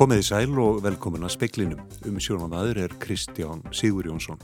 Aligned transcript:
Komiði 0.00 0.22
sæl 0.24 0.54
og 0.56 0.78
velkomin 0.80 1.26
að 1.28 1.34
speklinum. 1.34 1.80
Um 2.08 2.14
sjónamaður 2.24 2.78
er 2.86 2.92
Kristján 3.02 3.60
Sigur 3.76 4.06
Jónsson. 4.08 4.38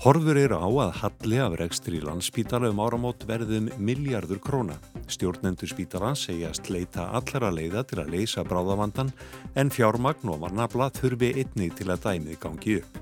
Horfur 0.00 0.38
eru 0.40 0.56
á 0.56 0.64
að 0.86 0.94
halli 1.02 1.40
af 1.44 1.56
rekstri 1.60 1.98
landsspítala 2.00 2.70
um 2.72 2.80
áramót 2.80 3.26
verðum 3.28 3.68
miljardur 3.76 4.38
króna. 4.40 4.78
Stjórnendur 5.04 5.68
spítala 5.68 6.14
segjast 6.16 6.70
leita 6.72 7.10
allara 7.12 7.50
leiða 7.52 7.82
til 7.90 8.00
að 8.00 8.14
leysa 8.14 8.40
bráðavandan 8.40 9.12
en 9.52 9.68
fjármagn 9.68 10.32
og 10.32 10.40
varnabla 10.46 10.88
þurfi 10.96 11.34
einnig 11.42 11.76
til 11.76 11.90
að 11.92 12.06
dæmið 12.06 12.38
gangi 12.40 12.78
upp. 12.80 12.96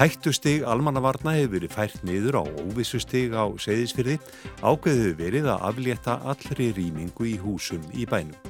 Hættustig 0.00 0.64
almannavarna 0.64 1.34
hefur 1.36 1.58
verið 1.58 1.74
fært 1.76 2.06
niður 2.08 2.40
á 2.40 2.42
óvissustig 2.64 3.36
á 3.36 3.44
segðisfyrði 3.60 4.16
ákveðu 4.64 5.12
verið 5.20 5.50
að 5.52 5.68
aflétta 5.74 6.16
allri 6.24 6.70
rýmingu 6.72 7.28
í 7.34 7.36
húsum 7.44 7.84
í 7.92 8.08
bænum. 8.08 8.49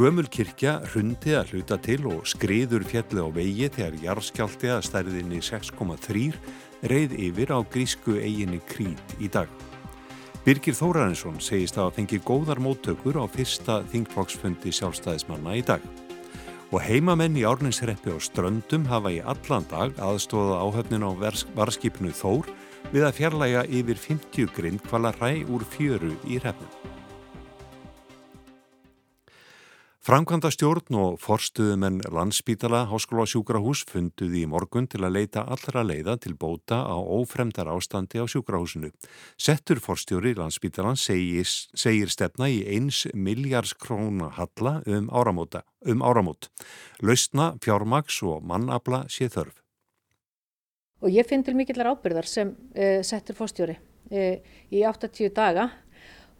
Gömul 0.00 0.30
kirkja 0.32 0.78
hrundi 0.94 1.34
að 1.36 1.50
hluta 1.52 1.76
til 1.84 2.06
og 2.08 2.22
skriður 2.24 2.86
fjalli 2.88 3.20
á 3.20 3.28
vegi 3.36 3.66
þegar 3.74 3.98
jarðskjálti 4.00 4.70
að 4.72 4.86
stærðinni 4.86 5.40
6,3 5.44 6.22
reið 6.88 7.12
yfir 7.26 7.52
á 7.52 7.60
grísku 7.68 8.14
eiginni 8.16 8.62
Krít 8.64 9.12
í 9.20 9.28
dag. 9.28 9.52
Birgir 10.46 10.78
Þórarinsson 10.78 11.36
segist 11.44 11.76
að 11.76 11.92
fengi 11.98 12.22
góðar 12.24 12.62
móttökur 12.64 13.20
á 13.20 13.28
fyrsta 13.28 13.82
þingflokksfundi 13.92 14.72
sjálfstæðismanna 14.72 15.60
í 15.60 15.66
dag. 15.68 15.84
Og 16.72 16.80
heimamenn 16.80 17.36
í 17.36 17.44
árninsreppi 17.44 18.16
á 18.16 18.18
ströndum 18.24 18.88
hafa 18.88 19.12
í 19.12 19.20
allan 19.20 19.68
dag 19.68 19.92
aðstóða 20.00 20.62
áhöfnin 20.64 21.04
á 21.04 21.12
varskipnu 21.60 22.16
Þór 22.16 22.48
við 22.94 23.04
að 23.04 23.18
fjarlæga 23.20 23.68
yfir 23.68 24.00
50 24.08 24.54
grind 24.56 24.80
kvala 24.88 25.12
ræ 25.20 25.44
úr 25.44 25.68
fjöru 25.76 26.16
í 26.24 26.40
reppnum. 26.40 26.79
Framkvæmda 30.00 30.48
stjórn 30.48 30.96
og 30.96 31.18
forstuðumenn 31.20 31.98
landsbítala 32.08 32.86
Háskóla 32.88 33.26
sjúkrahús 33.28 33.82
funduði 33.84 34.46
í 34.46 34.48
morgun 34.48 34.86
til 34.88 35.02
að 35.04 35.18
leita 35.18 35.42
allra 35.44 35.82
leiða 35.84 36.14
til 36.24 36.32
bóta 36.40 36.78
á 36.88 36.96
ófremdar 36.96 37.68
ástandi 37.68 38.16
á 38.16 38.24
sjúkrahúsinu. 38.24 38.88
Settur 39.36 39.76
forstjóri 39.84 40.32
landsbítalan 40.38 40.96
segir, 40.96 41.44
segir 41.76 42.08
stefna 42.08 42.48
í 42.48 42.62
eins 42.64 43.02
miljars 43.12 43.74
króna 43.76 44.30
halla 44.38 44.78
um, 44.88 45.12
áramóta, 45.12 45.66
um 45.84 46.00
áramót. 46.00 46.48
Lausna, 47.04 47.50
fjármaks 47.60 48.22
og 48.24 48.40
mannabla 48.40 49.02
sé 49.12 49.28
þörf. 49.28 49.60
Og 51.04 51.12
ég 51.12 51.28
finn 51.28 51.44
til 51.44 51.58
mikillar 51.60 51.92
ábyrðar 51.92 52.24
sem 52.24 52.56
uh, 52.56 53.04
settur 53.04 53.36
forstjóri 53.36 53.76
uh, 53.76 54.56
í 54.72 54.80
80 54.80 55.36
daga 55.36 55.68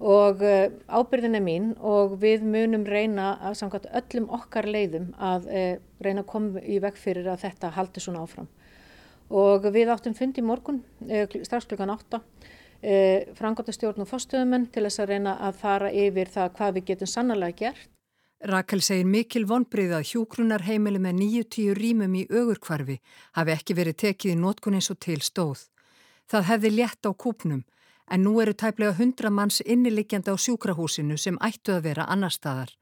og 0.01 0.41
eh, 0.43 0.73
ábyrðin 0.89 1.37
er 1.37 1.45
mín 1.45 1.73
og 1.85 2.17
við 2.23 2.45
munum 2.49 2.87
reyna 2.89 3.35
að 3.45 3.59
samkvæmt 3.61 3.91
öllum 4.01 4.31
okkar 4.33 4.69
leiðum 4.69 5.11
að 5.21 5.49
eh, 5.53 5.75
reyna 6.01 6.25
að 6.25 6.31
koma 6.33 6.63
í 6.65 6.79
veg 6.81 6.97
fyrir 6.97 7.29
að 7.29 7.45
þetta 7.45 7.73
haldi 7.77 8.01
svona 8.01 8.25
áfram. 8.25 8.49
Og 9.31 9.69
við 9.71 9.93
áttum 9.93 10.17
fundi 10.17 10.41
í 10.41 10.47
morgun, 10.47 10.81
eh, 11.07 11.29
strax 11.45 11.69
klukkan 11.69 11.93
8, 11.93 12.23
frangotastjórn 13.37 14.01
og 14.01 14.09
fórstöðumenn 14.09 14.71
til 14.73 14.87
þess 14.87 15.03
að 15.03 15.11
reyna 15.11 15.35
að 15.45 15.59
fara 15.61 15.91
yfir 15.93 16.31
það 16.33 16.55
hvað 16.57 16.79
við 16.79 16.87
getum 16.89 17.11
sannlega 17.13 17.57
gert. 17.59 17.91
Rakel 18.41 18.81
segir 18.81 19.05
mikil 19.05 19.43
vonbrið 19.45 19.93
að 19.99 20.07
hjúkrunar 20.15 20.65
heimili 20.65 20.97
með 20.97 21.19
9-10 21.19 21.75
rýmum 21.77 22.15
í 22.17 22.23
ögurkvarfi 22.25 22.97
hafi 23.37 23.53
ekki 23.53 23.77
verið 23.77 23.99
tekið 24.01 24.33
í 24.33 24.39
nótkun 24.41 24.79
eins 24.79 24.89
og 24.89 24.97
til 25.05 25.19
stóð. 25.21 25.67
Það 26.25 26.49
hefði 26.55 26.71
létt 26.79 27.05
á 27.05 27.13
kúpnum 27.13 27.61
en 28.11 28.25
nú 28.27 28.41
eru 28.43 28.55
tæplega 28.55 28.93
100 28.99 29.31
manns 29.31 29.61
inniliggjandi 29.61 30.35
á 30.35 30.37
sjúkrahúsinu 30.37 31.17
sem 31.19 31.39
ættu 31.41 31.77
að 31.77 31.85
vera 31.89 32.09
annar 32.11 32.35
staðar. 32.35 32.75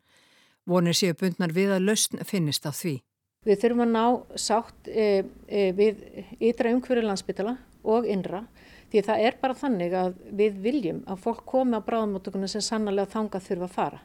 Vonir 0.67 0.97
séu 0.97 1.15
bundnar 1.17 1.53
við 1.53 1.75
að 1.77 1.87
lausn 1.89 2.25
finnist 2.25 2.67
á 2.69 2.73
því. 2.73 2.99
Við 3.47 3.61
þurfum 3.63 3.85
að 3.85 3.93
ná 3.95 4.05
sátt 4.37 4.89
e, 4.89 5.25
e, 5.47 5.71
við 5.73 6.03
ytra 6.51 6.73
umhverju 6.75 7.05
landsbytala 7.07 7.55
og 7.85 8.09
innra 8.09 8.43
því 8.91 9.03
það 9.05 9.25
er 9.29 9.39
bara 9.41 9.57
þannig 9.57 9.95
að 9.97 10.19
við 10.41 10.61
viljum 10.65 11.01
að 11.07 11.23
fólk 11.25 11.45
komi 11.49 11.77
á 11.77 11.85
bráðmótökunum 11.85 12.51
sem 12.51 12.65
sannlega 12.65 13.09
þanga 13.13 13.41
þurfa 13.45 13.69
að 13.69 13.77
fara. 13.77 14.01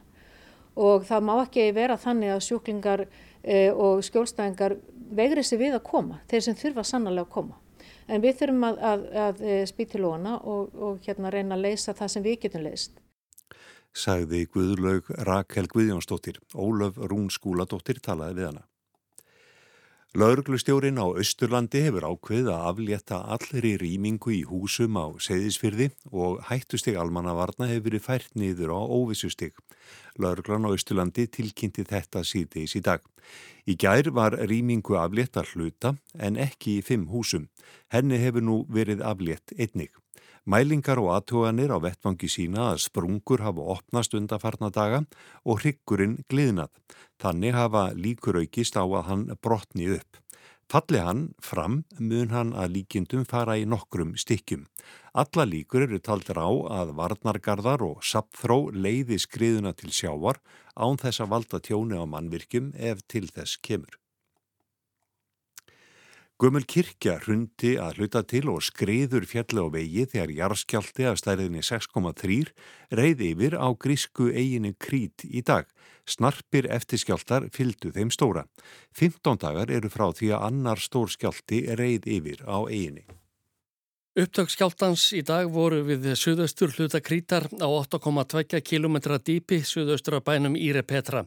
Og 0.75 1.05
það 1.07 1.25
má 1.27 1.33
ekki 1.37 1.67
vera 1.75 1.97
þannig 2.01 2.33
að 2.33 2.45
sjúklingar 2.47 3.05
e, 3.05 3.71
og 3.71 4.03
skjólstæðingar 4.05 4.77
vegri 5.13 5.43
sig 5.45 5.61
við 5.61 5.77
að 5.77 5.85
koma, 5.87 6.19
þeir 6.29 6.47
sem 6.47 6.57
þurfa 6.59 6.87
sannlega 6.87 7.27
að 7.27 7.33
koma. 7.35 7.59
En 8.07 8.23
við 8.23 8.39
þurfum 8.41 8.67
að, 8.67 8.81
að, 8.91 9.05
að 9.27 9.41
eh, 9.47 9.63
spýti 9.69 10.01
lóna 10.01 10.35
og, 10.39 10.73
og 10.75 11.07
hérna 11.07 11.31
reyna 11.33 11.57
að 11.57 11.65
leysa 11.67 11.95
það 11.97 12.13
sem 12.15 12.25
við 12.25 12.39
getum 12.45 12.65
leist. 12.67 12.99
Sagði 13.93 14.47
Guðlaug 14.49 15.09
Rakel 15.27 15.67
Guðjónsdóttir, 15.69 16.39
Ólaf 16.57 16.97
Rún 16.97 17.29
Skúladóttir 17.29 18.01
talaði 18.01 18.39
við 18.39 18.49
hana. 18.49 18.63
Lauruglustjórin 20.13 21.01
á 21.01 21.09
Östurlandi 21.09 21.79
hefur 21.81 22.05
ákveð 22.05 22.51
að 22.53 22.65
aflétta 22.69 23.17
allir 23.33 23.65
í 23.65 23.71
rýmingu 23.81 24.29
í 24.29 24.43
húsum 24.45 24.99
á 25.01 25.09
Seyðisfyrði 25.17 25.87
og 26.13 26.43
hættustig 26.51 26.99
almannavarna 27.01 27.65
hefur 27.71 27.87
verið 27.87 28.03
fært 28.05 28.37
niður 28.37 28.75
á 28.77 28.81
óvissustig. 28.93 29.57
Lauruglan 30.21 30.69
á 30.69 30.75
Östurlandi 30.77 31.25
tilkynnti 31.25 31.87
þetta 31.89 32.21
síðdeis 32.29 32.77
í 32.77 32.83
dag. 32.85 33.01
Í 33.65 33.73
gær 33.73 34.11
var 34.13 34.37
rýmingu 34.37 35.01
aflétta 35.01 35.41
hluta 35.49 35.95
en 36.13 36.37
ekki 36.37 36.77
í 36.77 36.85
fimm 36.85 37.09
húsum. 37.09 37.49
Henni 37.89 38.21
hefur 38.21 38.45
nú 38.45 38.61
verið 38.69 39.01
aflétt 39.01 39.57
einnig. 39.57 39.97
Mælingar 40.43 40.99
og 40.99 41.13
aðtóganir 41.15 41.71
á 41.71 41.79
vettvangi 41.79 42.27
sína 42.27 42.73
að 42.73 42.81
sprungur 42.83 43.39
hafa 43.45 43.63
opnast 43.77 44.11
undarfarna 44.17 44.67
daga 44.75 44.99
og 45.47 45.61
hryggurinn 45.61 46.17
gliðnað. 46.27 46.67
Þannig 47.23 47.55
hafa 47.55 47.83
líkur 47.95 48.41
aukist 48.41 48.75
á 48.75 48.83
að 48.83 49.07
hann 49.07 49.23
brotni 49.39 49.87
upp. 49.95 50.19
Falli 50.67 50.99
hann 50.99 51.23
fram 51.39 51.79
mun 51.95 52.35
hann 52.35 52.51
að 52.59 52.75
líkindum 52.75 53.23
fara 53.23 53.55
í 53.55 53.63
nokkrum 53.63 54.17
stykkjum. 54.19 54.67
Alla 55.15 55.47
líkur 55.47 55.87
eru 55.87 56.01
taldir 56.03 56.35
á 56.35 56.51
að 56.81 56.95
varnargarðar 56.99 57.87
og 57.87 58.03
sapþró 58.03 58.67
leiði 58.75 59.21
skriðuna 59.23 59.71
til 59.79 59.95
sjávar 59.95 60.43
án 60.75 60.99
þess 60.99 61.23
að 61.23 61.35
valda 61.37 61.63
tjóni 61.63 61.95
á 61.95 62.03
mannvirkjum 62.03 62.73
ef 62.75 63.05
til 63.07 63.29
þess 63.31 63.61
kemur. 63.63 64.02
Gömul 66.43 66.65
kirkja 66.67 67.13
hrundi 67.23 67.77
að 67.79 68.01
hluta 68.01 68.19
til 68.27 68.49
og 68.51 68.57
skriður 68.67 69.23
fjalli 69.23 69.63
á 69.63 69.67
vegi 69.71 70.03
þegar 70.11 70.33
jarðskjaldi 70.35 71.05
af 71.07 71.21
stærðinni 71.21 71.61
6,3 71.63 72.49
reyði 72.99 73.29
yfir 73.31 73.55
á 73.55 73.71
grísku 73.71 74.27
eiginu 74.27 74.73
Krít 74.75 75.23
í 75.23 75.39
dag. 75.39 75.69
Snarpir 76.03 76.67
eftirskjaldar 76.67 77.47
fyldu 77.55 77.93
þeim 77.95 78.11
stóra. 78.11 78.43
15 78.91 79.39
dagar 79.39 79.71
eru 79.71 79.87
frá 79.87 80.09
því 80.11 80.33
að 80.35 80.47
annar 80.49 80.83
stór 80.83 81.15
skjaldi 81.15 81.63
reyð 81.79 82.11
yfir 82.11 82.43
á 82.43 82.59
eiginu. 82.67 83.07
Upptökskjáltans 84.19 85.07
í 85.15 85.23
dag 85.23 85.47
voru 85.47 85.79
við 85.87 86.11
suðaustur 86.19 86.75
hluta 86.75 86.99
Krítar 86.99 87.47
á 87.47 87.67
8,2 87.71 88.59
km 88.67 88.99
dýpi 89.15 89.63
suðaustur 89.63 90.19
af 90.19 90.27
bænum 90.27 90.59
Íre 90.59 90.83
Petra. 90.83 91.23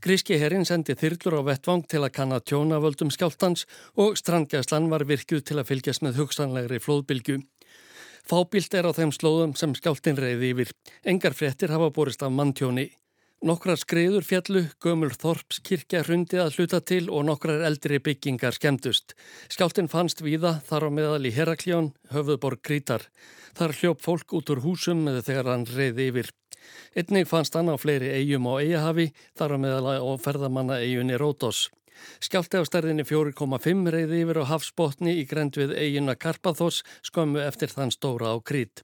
Gríski 0.00 0.38
herrin 0.40 0.64
sendi 0.64 0.96
þyrlur 0.96 1.40
á 1.40 1.42
vettvang 1.50 1.84
til 1.90 2.00
að 2.00 2.14
kanna 2.16 2.40
tjónavöldum 2.40 3.12
skjáltans 3.12 3.66
og 4.00 4.16
strandgæslan 4.16 4.88
var 4.92 5.04
virkuð 5.04 5.44
til 5.44 5.58
að 5.60 5.68
fylgjast 5.68 6.06
með 6.06 6.22
hugsanlegri 6.22 6.80
flóðbylgu. 6.80 7.42
Fábilt 8.24 8.74
er 8.78 8.86
á 8.86 8.92
þeim 8.94 9.12
slóðum 9.12 9.52
sem 9.58 9.74
skjáltin 9.74 10.18
reyði 10.18 10.52
yfir. 10.54 10.74
Engar 11.04 11.34
fréttir 11.34 11.74
hafa 11.74 11.90
borist 11.90 12.22
af 12.22 12.32
manntjóni. 12.32 12.88
Nokkrar 13.42 13.74
skriður 13.74 14.22
fjallu, 14.22 14.60
gömul 14.78 15.10
Þorps 15.18 15.58
kirkja 15.66 16.04
hrundið 16.06 16.44
að 16.44 16.58
hluta 16.58 16.78
til 16.86 17.08
og 17.10 17.24
nokkrar 17.26 17.64
eldri 17.66 17.98
byggingar 17.98 18.54
skemmtust. 18.54 19.16
Skjáltin 19.50 19.90
fannst 19.90 20.22
víða 20.22 20.60
þar 20.68 20.86
á 20.86 20.90
meðal 20.94 21.26
í 21.26 21.32
Herakljón, 21.34 21.90
höfðuborg 22.14 22.62
Grítar. 22.62 23.08
Þar 23.58 23.74
hljóp 23.80 24.06
fólk 24.06 24.36
út 24.38 24.54
úr 24.54 24.62
húsum 24.62 25.02
með 25.08 25.24
þegar 25.26 25.50
hann 25.50 25.66
reyði 25.66 26.06
yfir. 26.12 26.30
Einnig 26.96 27.28
fannst 27.28 27.54
hann 27.58 27.72
á 27.72 27.76
fleiri 27.80 28.10
eigum 28.16 28.48
á 28.50 28.60
eigahafi 28.62 29.10
þar 29.38 29.56
á 29.56 29.58
meðal 29.64 29.86
á 29.98 30.14
ferðamanna 30.22 30.80
eigunni 30.84 31.18
Rótos. 31.20 31.68
Skjálti 32.22 32.58
á 32.58 32.62
stærðinni 32.66 33.04
4,5 33.06 33.92
reyði 33.94 34.22
yfir 34.24 34.42
á 34.42 34.50
hafsbótni 34.50 35.14
í 35.20 35.26
grend 35.28 35.58
við 35.60 35.76
eiguna 35.76 36.16
Karpathos 36.16 36.82
skömmu 37.06 37.42
eftir 37.44 37.70
þann 37.70 37.94
stóra 37.94 38.34
á 38.34 38.36
Krít. 38.40 38.82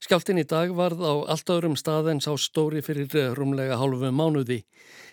Skjáltin 0.00 0.40
í 0.40 0.46
dag 0.48 0.70
varð 0.72 1.02
á 1.04 1.14
allt 1.34 1.50
öðrum 1.52 1.76
stað 1.76 2.08
en 2.14 2.22
sá 2.24 2.32
stóri 2.40 2.80
fyrir 2.80 3.34
rúmlega 3.36 3.76
hálfu 3.76 4.08
mánuði. 4.08 4.62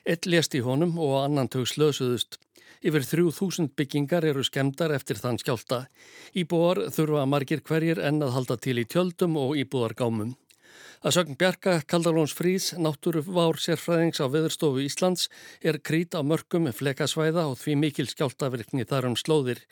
Ett 0.06 0.25
lést 0.25 0.56
í 0.56 0.63
honum 0.63 0.95
og 0.95 1.18
annan 1.25 1.51
tök 1.51 1.68
slösuðust. 1.68 2.39
Yfir 2.86 3.04
3000 3.04 3.74
byggingar 3.75 4.24
eru 4.30 4.45
skemdar 4.45 4.94
eftir 4.95 5.19
þann 5.19 5.39
skjálta. 5.42 5.88
Íbúar 6.38 6.86
þurfa 6.94 7.25
margir 7.28 7.63
hverjir 7.68 8.00
en 8.00 8.22
að 8.24 8.36
halda 8.38 8.57
til 8.63 8.78
í 8.80 8.86
tjöldum 8.86 9.36
og 9.42 9.57
íbúargámum. 9.60 10.36
Að 11.06 11.15
sögn 11.15 11.38
Bjarka 11.39 11.77
Kaldalóns 11.88 12.33
Frís, 12.38 12.71
náttúru 12.77 13.21
vár 13.25 13.59
sérfræðings 13.62 14.21
á 14.21 14.25
Veðurstofu 14.27 14.83
Íslands, 14.83 15.27
er 15.62 15.79
krít 15.79 16.18
á 16.18 16.21
mörgum 16.21 16.69
flekasvæða 16.74 17.47
og 17.51 17.57
því 17.62 17.75
mikil 17.83 18.07
skjáltavirkni 18.09 18.85
þar 18.89 19.12
um 19.12 19.18
slóðir. 19.18 19.63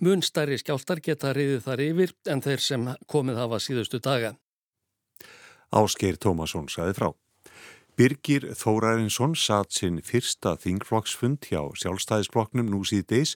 Mun 0.00 0.22
stærri 0.22 0.58
skjáltar 0.58 1.02
geta 1.04 1.34
riðið 1.36 1.64
þar 1.66 1.84
yfir 1.86 2.16
en 2.30 2.44
þeir 2.44 2.66
sem 2.70 2.90
komið 3.06 3.42
hafa 3.42 3.62
síðustu 3.62 4.02
daga. 4.02 4.34
Áskeir 5.74 6.16
Tómasson 6.16 6.70
saði 6.72 6.94
frá. 6.96 7.10
Birgir 7.98 8.44
Þórarinsson 8.54 9.32
satt 9.34 9.72
sinn 9.74 9.96
fyrsta 10.06 10.52
þingflokksfund 10.62 11.48
hjá 11.48 11.64
sjálfstæðisflokknum 11.80 12.68
nú 12.70 12.84
síðdeis 12.86 13.32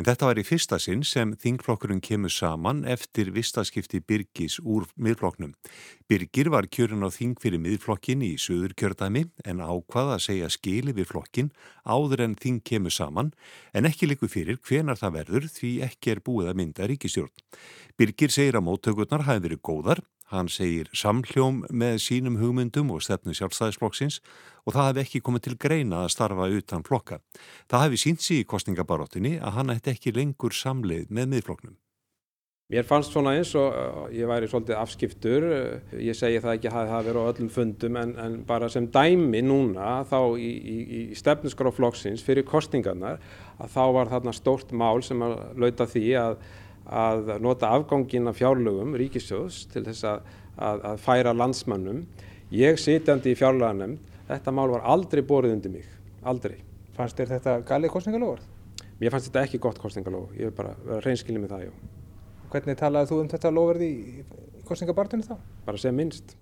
en 0.00 0.06
þetta 0.06 0.30
var 0.30 0.40
í 0.40 0.44
fyrsta 0.48 0.78
sinn 0.80 1.02
sem 1.04 1.34
þingflokkurinn 1.36 2.00
kemur 2.00 2.32
saman 2.32 2.80
eftir 2.88 3.28
vistaskipti 3.36 4.00
Birgis 4.00 4.56
úr 4.64 4.88
miðflokknum. 4.96 5.52
Birgir 6.08 6.48
var 6.48 6.64
kjörin 6.64 7.04
á 7.04 7.12
þing 7.12 7.36
fyrir 7.42 7.60
miðflokkin 7.60 8.24
í 8.24 8.32
söður 8.40 8.72
kjördæmi 8.80 9.26
en 9.44 9.60
ákvað 9.60 10.14
að 10.14 10.24
segja 10.30 10.48
skili 10.48 10.96
við 10.96 11.12
flokkin 11.12 11.52
áður 11.84 12.24
en 12.30 12.40
þing 12.40 12.64
kemur 12.64 12.96
saman 12.96 13.34
en 13.76 13.84
ekki 13.84 14.08
liku 14.08 14.32
fyrir 14.32 14.56
hvenar 14.64 14.96
það 14.96 15.18
verður 15.20 15.52
því 15.60 15.76
ekki 15.90 16.16
er 16.16 16.24
búið 16.24 16.54
að 16.54 16.62
mynda 16.62 16.88
ríkistjórn. 16.88 17.36
Birgir 18.00 18.32
segir 18.32 18.56
að 18.56 18.64
móttökurnar 18.70 19.28
hafi 19.28 19.44
verið 19.44 19.60
góðar 19.60 20.06
Hann 20.32 20.48
segir 20.50 20.88
samhljóm 20.90 21.62
með 21.70 22.00
sínum 22.02 22.40
hugmyndum 22.40 22.90
og 22.90 23.04
stefnu 23.06 23.34
sjálfstæðisflokksins 23.38 24.18
og 24.66 24.74
það 24.74 24.88
hefði 24.88 25.04
ekki 25.04 25.22
komið 25.28 25.44
til 25.46 25.56
greina 25.62 26.02
að 26.02 26.12
starfa 26.16 26.48
utan 26.50 26.86
flokka. 26.86 27.20
Það 27.70 27.84
hefði 27.86 28.02
sínt 28.02 28.26
sig 28.26 28.42
í 28.42 28.46
kostningabaróttinni 28.50 29.36
að 29.38 29.58
hann 29.60 29.74
ætti 29.76 29.94
ekki 29.94 30.16
lengur 30.16 30.56
samleið 30.56 31.12
með 31.14 31.34
miðflokknum. 31.34 31.76
Mér 32.66 32.82
fannst 32.82 33.12
svona 33.14 33.36
eins 33.38 33.52
og 33.54 33.70
uh, 33.70 34.06
ég 34.10 34.26
væri 34.26 34.48
svolítið 34.50 34.74
afskiptur, 34.80 35.44
ég 36.02 36.16
segi 36.18 36.40
það 36.42 36.56
ekki 36.56 36.70
að 36.72 36.88
það 36.90 37.04
veri 37.06 37.20
á 37.22 37.28
öllum 37.30 37.50
fundum 37.54 37.98
en, 38.00 38.14
en 38.18 38.34
bara 38.48 38.66
sem 38.74 38.88
dæmi 38.90 39.44
núna 39.46 40.00
þá 40.10 40.18
í, 40.34 40.48
í, 40.50 40.78
í 40.96 41.02
stefnusgráflokksins 41.14 42.26
fyrir 42.26 42.42
kostningarnar 42.48 43.20
að 43.62 43.70
þá 43.70 43.84
var 43.94 44.10
þarna 44.10 44.34
stórt 44.34 44.74
mál 44.74 44.98
sem 45.06 45.22
að 45.22 45.36
lauta 45.62 45.86
því 45.94 46.04
að 46.18 46.40
að 46.86 47.32
nota 47.42 47.72
afgangin 47.74 48.30
af 48.30 48.38
fjárlögum 48.38 48.94
ríkisjóðs 48.98 49.64
til 49.72 49.84
þess 49.88 50.06
að, 50.06 50.28
að, 50.56 50.84
að 50.92 51.02
færa 51.02 51.34
landsmannum. 51.34 52.04
Ég 52.54 52.78
sitjandi 52.78 53.34
í 53.34 53.38
fjárlöganemnd, 53.38 54.02
þetta 54.28 54.54
mál 54.54 54.68
var 54.70 54.86
aldrei 54.86 55.22
borðið 55.26 55.56
undir 55.56 55.74
mig, 55.78 55.88
aldrei. 56.22 56.60
Fannst 56.96 57.18
þér 57.18 57.32
þetta 57.34 57.56
galið 57.66 57.92
kostningalóður? 57.92 58.44
Mér 59.00 59.12
fannst 59.12 59.28
þetta 59.28 59.44
ekki 59.44 59.60
gott 59.60 59.80
kostningalóð, 59.82 60.30
ég 60.38 60.50
hef 60.50 60.56
bara 60.56 61.00
reynskilja 61.04 61.42
með 61.42 61.56
það, 61.56 61.66
já. 61.66 61.72
Hvernig 62.52 62.78
talaði 62.80 63.10
þú 63.10 63.20
um 63.20 63.30
þetta 63.34 63.52
lóverði 63.52 63.88
í 63.90 64.26
kostningabartunni 64.68 65.26
þá? 65.26 65.34
Bara 65.66 65.82
sem 65.82 65.96
minnst. 65.96 66.36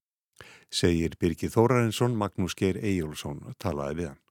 Segir 0.74 1.16
Birgir 1.20 1.52
Þórarinsson, 1.54 2.16
Magnús 2.18 2.56
Geir 2.58 2.78
Eyjólfsson 2.82 3.40
talaði 3.62 4.02
við 4.02 4.12
hann. 4.12 4.23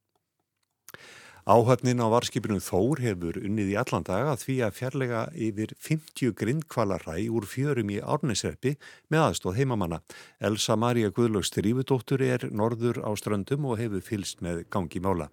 Áhöfnin 1.43 1.99
á 1.99 2.07
varskipinum 2.07 2.61
Þór 2.63 3.01
hefur 3.03 3.35
unnið 3.35 3.73
í 3.73 3.75
allan 3.75 4.05
daga 4.07 4.37
því 4.39 4.53
að 4.63 4.75
fjarlæga 4.77 5.23
yfir 5.35 5.73
50 5.75 6.31
grindkvalarræ 6.39 7.17
úr 7.35 7.43
fjörum 7.51 7.89
í 7.91 7.97
árnesreppi 7.99 8.77
með 9.11 9.23
aðstóð 9.25 9.57
heimamanna. 9.57 9.99
Elsa 10.39 10.77
Maria 10.79 11.11
Guðlögs 11.11 11.51
Trífudóttur 11.51 12.23
er 12.23 12.45
norður 12.47 13.01
á 13.03 13.11
ströndum 13.19 13.67
og 13.67 13.75
hefur 13.81 14.05
fylst 14.07 14.39
með 14.39 14.61
gangi 14.71 15.03
mála. 15.03 15.27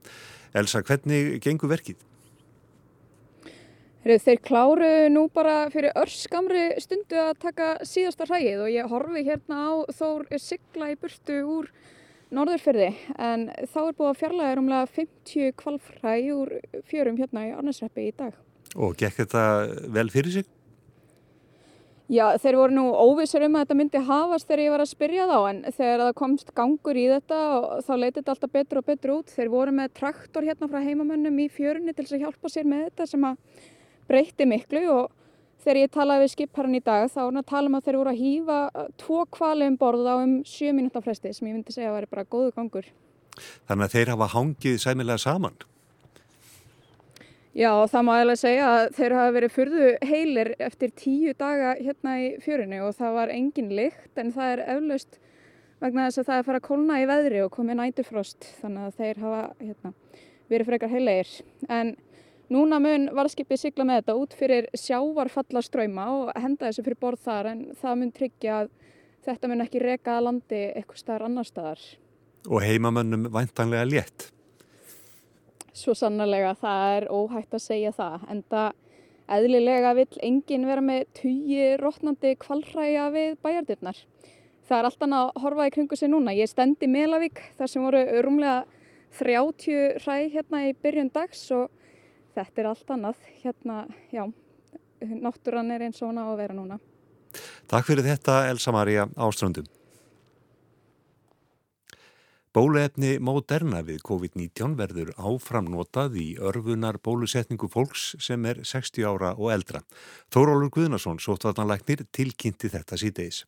Elsa, 0.50 0.82
hvernig 0.82 1.38
gengur 1.46 1.70
verkið? 1.70 2.02
Þeir 4.02 4.42
kláru 4.42 4.90
nú 5.14 5.28
bara 5.30 5.68
fyrir 5.70 5.94
örskamri 5.94 6.72
stundu 6.82 7.22
að 7.22 7.38
taka 7.46 7.70
síðasta 7.86 8.26
hræið 8.26 8.66
og 8.66 8.74
ég 8.74 8.90
horfi 8.90 9.22
hérna 9.30 9.62
á 9.62 9.72
Þór 9.94 10.26
sigla 10.42 10.90
í 10.90 10.98
burtu 10.98 11.38
úr 11.46 11.70
norðurfyrði 12.34 12.92
en 13.18 13.48
þá 13.70 13.80
er 13.82 13.96
búið 13.98 14.12
að 14.12 14.20
fjarlæga 14.20 14.56
rúmlega 14.58 14.92
50 14.94 15.52
kvalfræ 15.58 16.14
úr 16.36 16.54
fjörum 16.90 17.18
hérna 17.20 17.48
í 17.48 17.52
Arnarsreppi 17.56 18.06
í 18.08 18.14
dag. 18.16 18.38
Og 18.78 18.94
gekk 18.98 19.22
þetta 19.24 19.44
vel 19.90 20.08
fyrir 20.12 20.36
sig? 20.38 20.50
Já, 22.10 22.24
þeir 22.42 22.56
voru 22.58 22.74
nú 22.74 22.84
óvissar 22.90 23.44
um 23.46 23.54
að 23.54 23.68
þetta 23.68 23.74
myndi 23.78 24.00
hafast 24.02 24.48
þegar 24.48 24.62
ég 24.64 24.72
var 24.74 24.82
að 24.82 24.88
spyrja 24.90 25.26
þá 25.30 25.36
en 25.46 25.58
þegar 25.68 26.00
það 26.02 26.16
komst 26.18 26.48
gangur 26.58 26.98
í 26.98 27.04
þetta 27.06 27.38
þá 27.86 27.92
leiti 27.94 28.16
þetta 28.16 28.34
alltaf 28.34 28.54
betur 28.56 28.80
og 28.80 28.86
betur 28.88 29.12
út. 29.14 29.30
Þeir 29.30 29.50
voru 29.52 29.74
með 29.76 29.92
traktor 30.00 30.48
hérna 30.48 30.68
frá 30.72 30.80
heimamönnum 30.82 31.38
í 31.38 31.46
fjörunni 31.54 31.94
til 31.94 32.08
að 32.08 32.24
hjálpa 32.24 32.50
sér 32.50 32.66
með 32.66 32.88
þetta 32.88 33.06
sem 33.12 33.28
að 33.30 33.62
breytti 34.10 34.48
miklu 34.50 34.82
og 34.90 35.19
Þegar 35.60 35.78
ég 35.82 35.90
talaði 35.92 36.24
við 36.24 36.32
skipharran 36.34 36.76
í 36.78 36.82
dag 36.84 37.06
þá 37.12 37.18
er 37.20 37.26
hann 37.26 37.40
að 37.42 37.48
tala 37.50 37.68
um 37.68 37.76
að 37.76 37.86
þeir 37.86 37.98
voru 38.00 38.12
að 38.14 38.20
hýfa 38.24 38.60
uh, 38.72 38.86
tvo 39.00 39.24
kvali 39.36 39.66
um 39.68 39.76
borð 39.80 40.06
á 40.08 40.14
um 40.16 40.36
sjö 40.48 40.72
mínúta 40.72 41.02
fresti 41.04 41.34
sem 41.36 41.50
ég 41.50 41.56
myndi 41.58 41.74
segja 41.74 41.90
að 41.90 41.98
veri 41.98 42.12
bara 42.14 42.28
góðu 42.32 42.54
gangur. 42.56 42.88
Þannig 43.68 43.84
að 43.86 43.96
þeir 43.96 44.12
hafa 44.14 44.30
hangið 44.34 44.78
sæmilega 44.80 45.20
saman? 45.20 45.58
Já, 47.50 47.72
það 47.90 48.04
má 48.06 48.12
eiginlega 48.14 48.40
segja 48.40 48.66
að 48.70 48.84
þeir 48.94 49.14
hafa 49.18 49.30
verið 49.34 49.54
fyrðu 49.56 49.86
heilir 50.06 50.50
eftir 50.62 50.92
tíu 50.94 51.32
daga 51.34 51.72
hérna 51.80 52.12
í 52.22 52.28
fjörinu 52.44 52.84
og 52.86 52.94
það 52.96 53.16
var 53.16 53.32
engin 53.34 53.72
lykt 53.74 54.20
en 54.22 54.30
það 54.36 54.52
er 54.54 54.62
eflaust 54.76 55.18
vegna 55.80 56.06
þess 56.06 56.22
að 56.22 56.28
það 56.28 56.38
er 56.40 56.46
fara 56.46 56.60
að 56.60 56.68
kólna 56.68 57.00
í 57.02 57.08
veðri 57.10 57.40
og 57.42 57.50
komið 57.56 57.80
nætufrost 57.80 58.46
þannig 58.60 58.86
að 58.86 59.00
þeir 59.00 59.20
hafa 59.24 59.42
hérna, 59.58 59.92
verið 60.52 60.70
frekar 60.70 60.92
heilegir. 60.94 61.34
En 61.68 61.92
Núna 62.50 62.80
mun 62.82 63.06
varðskipið 63.14 63.60
sigla 63.62 63.84
með 63.86 64.00
þetta 64.00 64.14
út 64.18 64.32
fyrir 64.34 64.66
sjávarfallaströyma 64.74 66.06
og 66.10 66.30
henda 66.34 66.66
þessu 66.66 66.82
fyrir 66.82 66.98
borð 66.98 67.22
þar 67.28 67.48
en 67.52 67.60
það 67.78 68.00
mun 68.00 68.10
tryggja 68.16 68.56
að 68.56 68.72
þetta 69.26 69.50
mun 69.52 69.62
ekki 69.62 69.82
reka 69.84 70.16
að 70.16 70.26
landi 70.26 70.62
eitthvað 70.72 70.98
staðar 70.98 71.26
annar 71.28 71.46
staðar. 71.46 71.84
Og 72.50 72.64
heimamönnum 72.64 73.28
væntanlega 73.30 73.86
létt? 73.86 74.26
Svo 75.70 75.94
sannarlega 75.94 76.56
það 76.58 76.96
er 76.96 77.08
óhægt 77.14 77.54
að 77.54 77.66
segja 77.68 77.94
það 77.94 78.26
en 78.34 78.42
það 78.50 78.70
eðlilega 79.30 79.94
vil 80.00 80.10
enginn 80.26 80.66
vera 80.66 80.82
með 80.82 81.06
tugi 81.20 81.64
rótnandi 81.78 82.36
kvalræja 82.42 83.08
við 83.14 83.36
bæjardirnar. 83.44 84.04
Það 84.66 84.78
er 84.80 84.88
alltaf 84.90 85.14
að 85.20 85.42
horfa 85.44 85.70
í 85.70 85.74
kringu 85.74 85.96
sig 85.98 86.10
núna. 86.10 86.34
Ég 86.34 86.50
stendi 86.50 86.90
Melavík 86.90 87.38
þar 87.58 87.70
sem 87.70 87.86
voru 87.86 88.02
rúmlega 88.26 88.64
30 89.18 90.02
ræ 90.02 90.16
hérna 90.34 90.66
í 90.66 90.74
byrjun 90.74 91.14
dags 91.14 91.46
og 91.54 91.70
þetta 92.36 92.62
er 92.62 92.70
allt 92.70 92.94
annað. 92.94 93.26
Hérna, 93.42 93.82
já, 94.14 94.24
náttúran 95.00 95.74
er 95.74 95.88
eins 95.88 96.00
og 96.02 96.12
hana 96.12 96.26
á 96.26 96.30
að 96.30 96.40
vera 96.44 96.56
núna. 96.56 96.80
Takk 97.70 97.86
fyrir 97.86 98.06
þetta 98.06 98.40
Elsa 98.50 98.72
Maria 98.74 99.06
Áströndum. 99.16 99.68
Bóluefni 102.50 103.12
Moderna 103.22 103.78
við 103.86 104.00
COVID-19 104.08 104.72
verður 104.74 105.12
áframnotað 105.14 106.16
í 106.18 106.24
örfunar 106.34 106.96
bólusetningu 106.98 107.68
fólks 107.70 108.16
sem 108.18 108.42
er 108.50 108.64
60 108.66 109.06
ára 109.06 109.36
og 109.36 109.52
eldra. 109.54 109.84
Þórólur 110.34 110.72
Guðnason, 110.74 111.22
sótvarnanlæknir, 111.22 112.02
tilkynnti 112.10 112.72
þetta 112.74 112.98
síðdeis. 112.98 113.44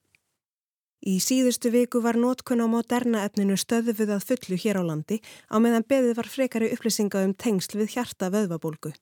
Í 1.03 1.17
síðustu 1.19 1.73
viku 1.75 1.99
var 1.99 2.15
nótkun 2.15 2.61
á 2.63 2.71
moderna 2.71 3.25
efninu 3.27 3.57
stöðuð 3.59 4.13
að 4.15 4.27
fullu 4.29 4.59
hér 4.63 4.79
á 4.79 4.83
landi 4.87 5.17
á 5.51 5.59
meðan 5.59 5.83
beðið 5.91 6.15
var 6.15 6.29
frekari 6.31 6.69
upplýsinga 6.77 7.25
um 7.27 7.33
tengsl 7.35 7.75
við 7.81 7.97
hjarta 7.97 8.29
vöðvabólgu. 8.31 8.93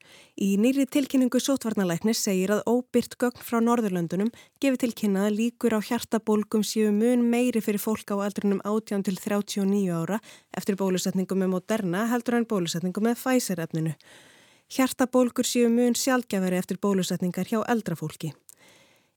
Í 0.40 0.57
nýri 0.57 0.87
tilkynningu 0.88 1.37
sótvarnalæknis 1.45 2.25
segir 2.25 2.54
að 2.57 2.64
óbyrt 2.73 3.19
gögn 3.21 3.45
frá 3.45 3.61
Norðurlöndunum 3.61 4.33
gefi 4.64 4.80
tilkynnaða 4.87 5.35
líkur 5.37 5.76
á 5.76 5.80
hjartabólgum 5.85 6.64
séu 6.64 6.88
mun 6.88 7.28
meiri 7.28 7.61
fyrir 7.61 7.85
fólk 7.85 8.16
á 8.16 8.16
aldrinum 8.16 8.64
18 8.64 9.04
til 9.04 9.21
39 9.21 9.92
ára 9.92 10.23
eftir 10.57 10.80
bólusetningu 10.80 11.37
með 11.37 11.52
moderna 11.59 12.09
heldur 12.09 12.40
en 12.40 12.49
bólusetningu 12.49 13.04
með 13.04 13.21
Pfizer 13.21 13.61
efninu. 13.61 13.92
Hjartabólgur 14.73 15.45
séu 15.45 15.69
mun 15.69 15.92
sjálfgjafari 15.92 16.64
eftir 16.64 16.80
bólusetningar 16.80 17.45
hjá 17.45 17.61
eldrafólki. 17.69 18.33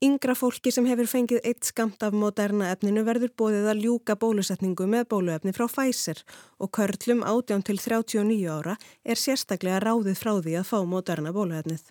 Yngra 0.03 0.33
fólki 0.35 0.71
sem 0.73 0.83
hefur 0.89 1.07
fengið 1.07 1.45
eitt 1.47 1.63
skamt 1.69 2.01
af 2.03 2.15
moderna 2.17 2.73
efninu 2.73 3.05
verður 3.07 3.31
bóðið 3.39 3.67
að 3.71 3.83
ljúka 3.85 4.17
bólusetningu 4.19 4.83
með 4.89 5.05
bóluefni 5.13 5.53
frá 5.55 5.63
Pfizer 5.71 6.19
og 6.59 6.73
körlum 6.75 7.21
18 7.23 7.63
til 7.69 7.77
39 7.79 8.49
ára 8.51 8.73
er 9.07 9.21
sérstaklega 9.21 9.79
ráðið 9.79 10.19
frá 10.19 10.33
því 10.41 10.57
að 10.59 10.67
fá 10.67 10.81
moderna 10.83 11.31
bóluefnið. 11.31 11.85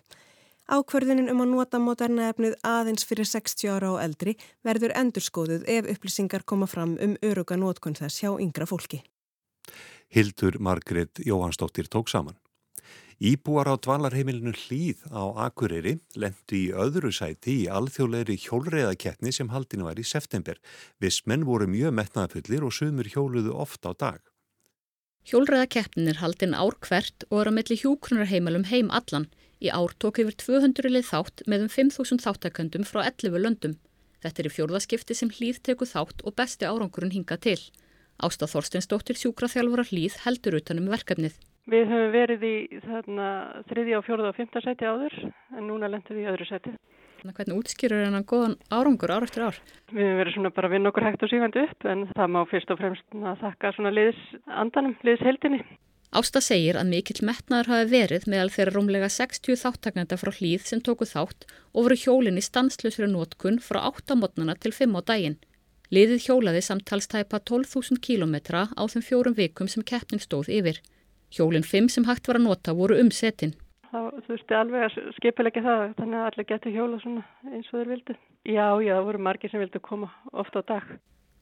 Ákverðinin 0.69 1.31
um 1.33 1.41
að 1.41 1.49
nota 1.55 1.81
moderna 1.81 2.29
efnið 2.29 2.53
aðeins 2.61 3.07
fyrir 3.09 3.25
60 3.31 3.73
ára 3.73 3.95
og 3.95 4.03
eldri 4.03 4.35
verður 4.61 4.93
endurskóðuð 5.01 5.65
ef 5.65 5.89
upplýsingar 5.95 6.45
koma 6.45 6.69
fram 6.69 6.93
um 7.01 7.17
öruga 7.25 7.57
nótkunn 7.57 7.97
þess 7.97 8.21
hjá 8.21 8.29
yngra 8.37 8.69
fólki. 8.69 9.01
Hildur 10.13 10.59
Margret 10.61 11.17
Jóhannsdóttir 11.25 11.89
tók 11.89 12.13
saman. 12.13 12.37
Íbúar 13.21 13.69
á 13.69 13.75
dvalarheimilinu 13.77 14.53
hlýð 14.57 15.05
á 15.13 15.21
Akureyri 15.45 15.99
lendi 16.17 16.59
í 16.67 16.73
öðru 16.73 17.11
sæti 17.13 17.63
í 17.63 17.69
alþjóðleiri 17.69 18.37
hjólreiðakeppni 18.41 19.33
sem 19.35 19.51
haldinu 19.53 19.85
var 19.85 20.01
í 20.01 20.05
september. 20.07 20.57
Vissmenn 20.97 21.45
voru 21.45 21.67
mjög 21.69 21.93
metnaðafullir 21.99 22.65
og 22.65 22.73
sumur 22.73 23.09
hjóluðu 23.09 23.53
oft 23.53 23.85
á 23.85 23.93
dag. 23.93 24.21
Hjólreiðakeppnin 25.29 26.09
er 26.11 26.19
haldin 26.19 26.57
ár 26.57 26.75
hvert 26.83 27.23
og 27.29 27.43
er 27.43 27.53
á 27.53 27.55
milli 27.55 27.77
hjókrunarheimilum 27.79 28.67
heim 28.73 28.89
allan. 28.91 29.29
Í 29.63 29.71
ár 29.71 29.93
tók 29.95 30.19
yfir 30.19 30.35
200 30.35 30.91
lið 30.91 31.07
þátt 31.07 31.45
með 31.47 31.67
um 31.67 31.71
5.000 31.71 32.19
þáttaköndum 32.25 32.83
frá 32.83 33.05
11 33.05 33.39
löndum. 33.39 33.77
Þetta 34.19 34.41
er 34.41 34.49
í 34.49 34.55
fjórðaskipti 34.57 35.15
sem 35.15 35.31
hlýð 35.31 35.61
teku 35.63 35.87
þátt 35.87 36.25
og 36.27 36.35
besti 36.35 36.67
árangurinn 36.67 37.15
hinga 37.15 37.37
til. 37.39 37.59
Ásta 38.19 38.49
Þorsteinsdóttir 38.51 39.19
sjúkraþjálfura 39.19 39.87
hlýð 39.87 40.19
heldur 40.25 40.59
utanum 40.59 40.91
verkefnið. 40.91 41.39
Við 41.71 41.85
höfum 41.87 42.09
verið 42.11 42.41
í 42.43 42.55
þarna 42.83 43.27
þriðja 43.69 43.99
og 43.99 44.07
fjóruða 44.07 44.31
og 44.33 44.35
fymta 44.35 44.61
seti 44.63 44.83
áður 44.83 45.13
en 45.23 45.63
núna 45.69 45.87
lendum 45.87 46.17
við 46.17 46.25
í 46.25 46.31
öðru 46.33 46.47
seti. 46.49 46.73
Hvernig 47.23 47.55
útskýrur 47.55 48.03
hennar 48.03 48.25
góðan 48.27 48.57
árangur 48.67 49.13
ár 49.15 49.23
eftir 49.23 49.45
ár? 49.47 49.59
Við 49.93 50.03
hefum 50.03 50.19
verið 50.19 50.35
svona 50.35 50.51
bara 50.57 50.67
að 50.67 50.73
vinna 50.75 50.91
okkur 50.91 51.05
hægt 51.07 51.23
og 51.23 51.31
sífandi 51.31 51.63
upp 51.63 51.85
en 51.87 52.01
það 52.11 52.33
má 52.35 52.39
fyrst 52.51 52.73
og 52.73 52.81
fremst 52.81 53.15
að 53.15 53.39
þakka 53.45 53.71
svona 53.77 53.93
liðsandanum, 53.95 54.97
liðsheldinni. 55.07 55.61
Ásta 56.13 56.41
segir 56.43 56.77
að 56.77 56.91
mikill 56.91 57.23
metnaður 57.25 57.71
hafi 57.71 57.87
verið 57.93 58.27
meðal 58.29 58.51
þeirra 58.53 58.73
rúmlega 58.75 59.07
60 59.09 59.61
þáttaknenda 59.63 60.19
frá 60.19 60.33
hlýð 60.35 60.67
sem 60.67 60.83
tóku 60.83 61.07
þátt 61.07 61.47
og 61.71 61.87
voru 61.87 61.97
hjólinni 62.03 62.43
stanslusri 62.43 63.07
nótkun 63.07 63.63
frá 63.63 63.79
8 63.87 64.19
mótnana 64.19 64.59
til 64.59 64.75
5 64.75 64.99
á 64.99 65.01
daginn. 65.07 65.39
Liðið 65.95 66.27
hjólaði 66.27 66.61
samtalstæpa 66.67 67.39
12.000 67.39 68.03
kílometra 68.03 68.67
á 68.75 68.83
þeim 68.83 69.07
fjórum 69.07 69.37
vikum 69.39 69.71
sem 69.71 69.81
keppnin 69.81 70.21
stóð 70.21 70.51
yfir. 70.51 70.83
Hjólinn 71.33 71.65
5 71.65 71.89
sem 71.89 72.05
hægt 72.05 72.27
var 72.29 72.37
að 72.39 72.47
nota 72.47 72.75
voru 72.77 72.99
um 73.01 73.09
setin. 73.11 73.55
Það 73.93 74.19
þurfti 74.27 74.57
alveg 74.57 74.85
að 74.87 75.09
skipilegja 75.17 75.63
það 75.65 75.81
þannig 75.99 76.19
að 76.19 76.27
allir 76.29 76.47
getur 76.49 76.73
hjóla 76.73 76.99
svona 77.01 77.23
eins 77.49 77.67
og 77.69 77.79
þeir 77.79 77.89
vildu. 77.93 78.15
Já, 78.49 78.67
já, 78.81 78.93
það 78.95 79.07
voru 79.09 79.23
margir 79.27 79.53
sem 79.53 79.61
vildu 79.61 79.81
koma 79.85 80.09
ofta 80.31 80.61
á 80.61 80.69
dag. 80.73 80.93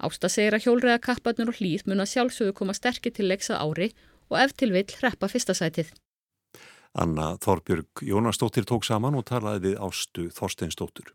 Ásta 0.01 0.31
segir 0.31 0.57
að 0.57 0.65
hjólriða 0.65 1.00
kapparnir 1.03 1.51
og 1.51 1.60
hlýð 1.60 1.86
mun 1.88 2.03
að 2.03 2.12
sjálfsögðu 2.15 2.55
koma 2.57 2.75
sterkir 2.75 3.13
til 3.15 3.27
leiksað 3.29 3.62
ári 3.62 3.91
og 4.31 4.39
ef 4.41 4.55
til 4.57 4.71
vill 4.74 4.88
hreppa 5.00 5.29
fyrsta 5.31 5.55
sætið. 5.55 5.93
Anna 6.91 7.38
Þorbjörg 7.39 8.03
Jónastóttir 8.03 8.67
tók 8.67 8.83
saman 8.83 9.15
og 9.15 9.27
talaði 9.29 9.69
við 9.69 9.79
Ástu 9.86 10.27
Þorsteinstóttur. 10.36 11.13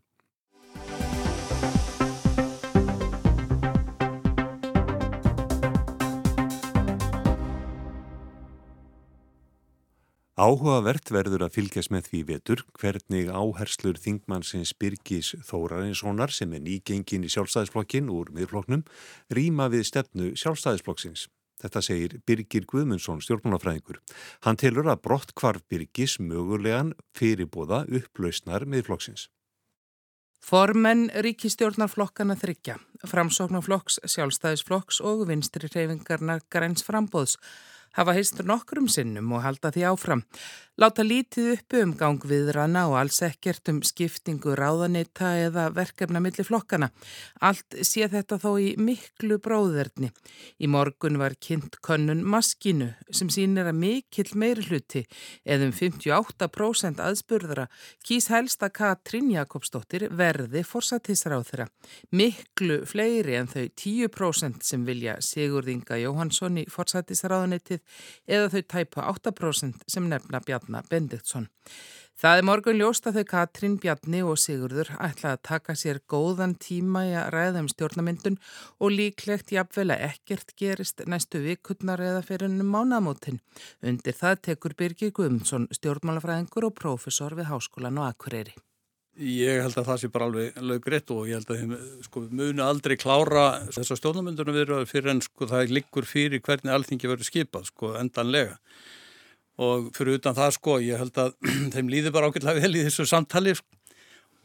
Áhugavert 10.37 11.09
verður 11.09 11.47
að 11.47 11.55
fylgjast 11.55 11.89
með 11.89 12.07
því 12.11 12.19
vetur 12.27 12.59
hvernig 12.77 13.29
áherslur 13.33 13.97
þingmannsins 13.97 14.69
Birgis 14.77 15.31
Þórarinssonar 15.47 16.29
sem 16.29 16.51
er 16.53 16.61
nýgengin 16.61 17.23
í 17.25 17.31
sjálfstæðisflokkin 17.33 18.11
úr 18.13 18.29
miðflokknum 18.35 18.83
rýma 19.33 19.65
við 19.73 19.87
stefnu 19.89 20.27
sjálfstæðisflokksins. 20.37 21.23
Þetta 21.57 21.81
segir 21.81 22.13
Birgir 22.29 22.67
Guðmundsson 22.69 23.23
stjórnmálafræðingur. 23.25 23.97
Hann 24.45 24.59
telur 24.61 24.91
að 24.91 25.01
brott 25.07 25.33
hvarf 25.41 25.63
Birgis 25.73 26.19
mögulegan 26.21 26.91
fyrirbóða 27.17 27.87
upplausnar 27.89 28.67
miðflokksins. 28.69 29.31
Formenn 30.37 31.07
ríkistjórnarflokkana 31.25 32.37
þryggja, 32.37 32.77
framsóknarflokks, 33.09 33.97
sjálfstæðisflokks 34.05 35.01
og 35.01 35.25
vinstri 35.31 35.65
reyfingarna 35.73 36.37
græns 36.53 36.85
frambóðs 36.85 37.39
hafa 37.95 38.15
heist 38.17 38.43
nokkrum 38.43 38.89
sinnum 38.91 39.31
og 39.37 39.43
halda 39.45 39.71
því 39.71 39.87
áfram. 39.91 40.23
Láta 40.77 41.01
lítið 41.01 41.55
uppu 41.55 41.79
um 41.81 41.91
gangviðrana 41.97 42.83
og 42.85 42.99
alls 42.99 43.17
ekkert 43.25 43.65
um 43.71 43.79
skiptingu 43.81 44.51
ráðanita 44.53 45.31
eða 45.47 45.63
verkefna 45.73 46.19
millir 46.21 46.45
flokkana. 46.45 46.91
Allt 47.41 47.79
sé 47.81 48.05
þetta 48.11 48.37
þó 48.43 48.51
í 48.61 48.67
miklu 48.77 49.39
bróðverðni. 49.41 50.11
Í 50.61 50.69
morgun 50.69 51.17
var 51.17 51.33
kynnt 51.41 51.79
könnun 51.81 52.21
maskinu 52.21 52.91
sem 53.09 53.31
sínir 53.33 53.65
að 53.71 53.79
mikill 53.79 54.27
meiri 54.37 54.67
hluti 54.67 55.01
eða 55.49 55.71
um 55.71 55.73
58% 55.79 57.01
aðspurðara 57.01 57.65
kýs 58.05 58.29
helst 58.29 58.61
að 58.61 58.75
Katrín 58.77 59.33
Jakobsdóttir 59.33 60.05
verði 60.13 60.61
forsatisráð 60.61 61.47
þeirra. 61.49 61.67
Miklu 62.13 62.83
fleiri 62.85 63.39
en 63.41 63.49
þau 63.49 63.65
10% 63.81 64.61
sem 64.69 64.85
vilja 64.85 65.17
Sigurðinga 65.25 65.97
Jóhansson 66.03 66.61
í 66.61 66.69
forsatisráðanitið 66.69 67.81
eða 68.29 68.53
þau 68.53 68.61
tæpa 68.77 69.09
8% 69.17 69.89
sem 69.89 70.13
nefna 70.13 70.45
Bjarni 70.45 70.66
Bjarnar 70.67 70.87
Bendiktsson. 70.89 71.47
Það 72.17 72.39
er 72.39 72.45
morgun 72.49 72.79
ljóst 72.79 73.05
að 73.05 73.19
þau 73.19 73.27
Katrín 73.29 73.75
Bjarni 73.77 74.23
og 74.25 74.39
Sigurður 74.41 74.89
ætla 74.97 75.35
að 75.35 75.43
taka 75.45 75.75
sér 75.77 75.99
góðan 76.09 76.55
tíma 76.57 77.03
í 77.05 77.13
að 77.13 77.29
ræða 77.35 77.61
um 77.61 77.69
stjórnamyndun 77.69 78.39
og 78.81 78.91
líklegt 78.91 79.53
jafnvel 79.53 79.91
að 79.93 80.07
ekkert 80.09 80.55
gerist 80.57 81.05
næstu 81.05 81.43
vikurnar 81.45 82.01
eða 82.01 82.23
fyrir 82.25 82.49
ennum 82.49 82.73
mánamótin. 82.73 83.39
Undir 83.85 84.17
það 84.17 84.41
tekur 84.49 84.73
Birgir 84.77 85.13
Guðmundsson, 85.13 85.69
stjórnmálafræðingur 85.77 86.71
og 86.71 86.75
prófessor 86.81 87.37
við 87.37 87.51
Háskólan 87.51 88.01
og 88.01 88.09
Akureyri. 88.09 88.57
Ég 89.17 89.61
held 89.61 89.77
að 89.77 89.87
það 89.91 90.01
sé 90.01 90.13
bara 90.13 90.25
alveg 90.29 90.61
löggrétt 90.61 91.13
og 91.13 91.25
ég 91.29 91.37
held 91.37 91.53
að 91.53 91.61
þeim 91.61 92.03
sko, 92.05 92.27
muni 92.29 92.61
aldrei 92.65 92.97
klára 92.97 93.47
þessar 93.73 93.97
stjórnamyndunum 94.01 94.57
við 94.57 94.77
fyrir 94.89 95.13
en 95.13 95.21
sko, 95.25 95.45
það 95.49 95.73
liggur 95.73 96.05
fyrir 96.05 96.41
hvernig 96.41 96.73
alltingi 96.73 97.09
verður 97.09 97.29
skipað 97.29 97.69
sko, 97.69 97.93
endanlega 97.97 98.57
og 99.57 99.89
fyrir 99.97 100.19
utan 100.19 100.37
það 100.37 100.53
sko 100.57 100.77
ég 100.83 101.01
held 101.01 101.17
að 101.21 101.33
þeim 101.73 101.89
líður 101.91 102.15
bara 102.15 102.29
ákveðlega 102.29 102.63
vel 102.63 102.77
í 102.77 102.85
þessu 102.85 103.07
samtali 103.09 103.55
sko, 103.57 103.77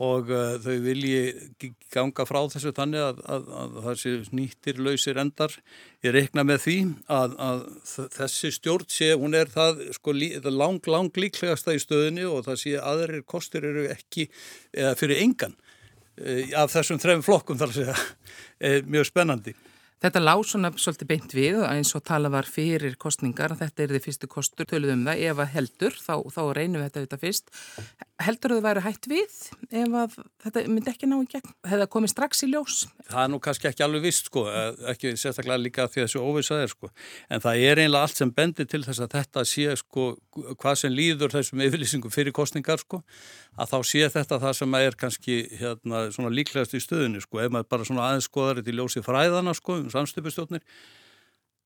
og 0.03 0.31
uh, 0.33 0.57
þau 0.63 0.77
vilji 0.83 1.71
ganga 1.93 2.25
frá 2.27 2.41
þessu 2.51 2.73
þannig 2.75 3.05
að, 3.05 3.19
að, 3.35 3.51
að 3.61 3.75
þessi 3.87 4.13
nýttir 4.35 4.81
lausir 4.83 5.21
endar. 5.21 5.55
Ég 6.03 6.17
reikna 6.17 6.43
með 6.49 6.63
því 6.65 6.77
að, 7.13 7.37
að 7.47 7.61
þessi 8.17 8.51
stjórn 8.57 8.89
sé, 8.91 9.13
hún 9.21 9.37
er 9.39 9.53
það 9.53 9.85
sko 9.99 10.15
lí, 10.17 10.33
lang, 10.49 10.81
lang 10.91 11.13
líklegasta 11.23 11.77
í 11.77 11.83
stöðinu 11.83 12.31
og 12.33 12.49
það 12.49 12.63
sé 12.65 12.79
aðrir 12.81 13.27
kostur 13.29 13.69
eru 13.69 13.85
ekki 13.93 14.27
eða 14.73 14.97
fyrir 14.99 15.23
engan 15.27 15.55
uh, 15.55 16.57
af 16.65 16.73
þessum 16.75 17.03
þrejum 17.03 17.27
flokkum 17.29 17.61
þar 17.61 17.75
að 17.75 17.83
segja. 17.83 18.01
Mjög 18.93 19.13
spennandi 19.13 19.55
Þetta 20.03 20.23
lág 20.23 20.41
svona 20.47 20.73
svolítið 20.75 21.11
beint 21.13 21.35
við 21.37 21.61
eins 21.63 21.93
og 21.95 22.03
tala 22.09 22.31
var 22.33 22.49
fyrir 22.51 22.97
kostningar 22.99 23.55
þetta 23.59 23.85
er 23.85 23.93
því 23.95 24.01
fyrstu 24.03 24.29
kostur, 24.31 24.67
töluðum 24.67 25.05
það, 25.07 25.23
ef 25.31 25.43
að 25.45 25.53
heldur 25.55 25.95
þá, 25.95 26.15
þá 26.35 26.43
reynum 26.59 26.81
við 26.81 26.89
þetta, 26.89 27.05
þetta 27.05 27.21
fyrst 27.23 27.53
heldur 28.27 28.55
að 28.55 28.59
það 28.59 28.67
væri 28.67 28.83
hægt 28.87 29.09
við 29.11 29.35
ef 29.83 29.97
að 30.03 30.15
þetta 30.45 30.63
myndi 30.69 30.91
ekki 30.93 31.09
ná 31.11 31.17
í 31.19 31.27
gegn? 31.33 31.53
Hefða 31.71 31.89
komið 31.95 32.13
strax 32.13 32.45
í 32.47 32.49
ljós? 32.51 32.77
Það 33.09 33.23
er 33.23 33.33
nú 33.33 33.41
kannski 33.45 33.69
ekki 33.71 33.85
alveg 33.87 34.07
vist 34.07 34.31
sko, 34.31 34.45
ekki 34.93 35.13
sérstaklega 35.21 35.61
líka 35.61 35.87
því 35.89 36.03
að 36.03 36.07
þessu 36.07 36.23
óvissað 36.23 36.63
er 36.65 36.73
sko, 36.73 36.91
en 37.29 37.45
það 37.45 37.67
er 37.69 37.83
einlega 37.85 38.09
allt 38.09 38.23
sem 38.23 38.33
bendir 38.39 38.71
til 38.71 38.83
þess 38.87 39.05
að 39.05 39.19
þetta 39.19 39.45
sé 39.53 39.77
sko 39.83 40.07
hvað 40.63 40.81
sem 40.83 40.97
líður 40.97 41.37
þessum 41.37 41.65
yfirlýsingum 41.67 42.15
fyrir 42.15 42.37
kostningar 42.37 42.83
sko, 42.83 43.03
að 43.59 43.75
þá 43.75 43.79
sé 43.93 44.09
þetta 44.17 44.41
það 44.47 44.59
sem 44.63 44.81
er 44.81 44.99
kannski 45.05 45.39
hérna 45.61 46.07
svona 46.15 46.33
líklegast 46.33 46.79
í 46.79 46.83
stöðunni 46.83 47.23
sko, 47.25 47.43
ef 47.43 47.53
maður 47.53 47.71
bara 47.77 47.89
svona 47.89 48.09
aðeins 48.09 48.31
skoðar 48.31 48.63
þetta 48.63 48.75
í 48.75 48.81
ljósi 48.81 49.05
fræðana 49.05 49.57
sko 49.59 49.81
um 49.83 49.93
samstöpustjórnir 49.93 50.65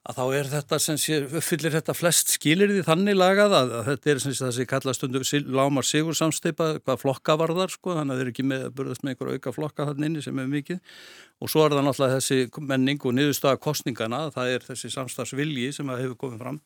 að 0.07 0.19
þá 0.19 0.25
er 0.39 0.49
þetta 0.53 0.79
sem 0.83 0.99
sé, 1.01 1.19
uppfyllir 1.27 1.75
þetta 1.75 1.95
flest 1.97 2.33
skilir 2.37 2.71
því 2.71 2.83
þannig 2.87 3.17
lagað 3.19 3.55
að, 3.59 3.73
að 3.79 3.89
þetta 3.91 4.11
er 4.13 4.21
sem 4.23 4.35
sé 4.35 4.45
það 4.45 4.53
sem 4.57 4.69
kalla 4.71 4.95
stundu 4.95 5.23
lámar 5.57 5.87
sigur 5.87 6.19
samsteipa 6.19 6.69
hvað 6.79 7.01
flokka 7.03 7.37
var 7.41 7.55
þar 7.57 7.75
sko 7.75 7.97
þannig 7.97 8.15
að 8.15 8.21
þeir 8.21 8.27
eru 8.27 8.35
ekki 8.35 8.47
með 8.47 8.67
að 8.69 8.77
burðast 8.79 9.07
með 9.07 9.15
einhver 9.15 9.33
auka 9.35 9.55
flokka 9.57 9.89
þannig 9.91 10.11
inni 10.11 10.27
sem 10.27 10.43
er 10.43 10.53
mikið. 10.53 11.01
Og 11.43 11.53
svo 11.53 11.65
er 11.67 11.75
það 11.75 11.89
náttúrulega 11.89 12.21
þessi 12.21 12.67
menning 12.71 13.03
og 13.03 13.17
niðurstaða 13.17 13.63
kostningana 13.67 14.23
það 14.37 14.53
er 14.55 14.69
þessi 14.71 14.93
samstagsvilji 14.95 15.73
sem 15.75 15.91
hefur 15.97 16.21
komið 16.23 16.45
fram 16.45 16.63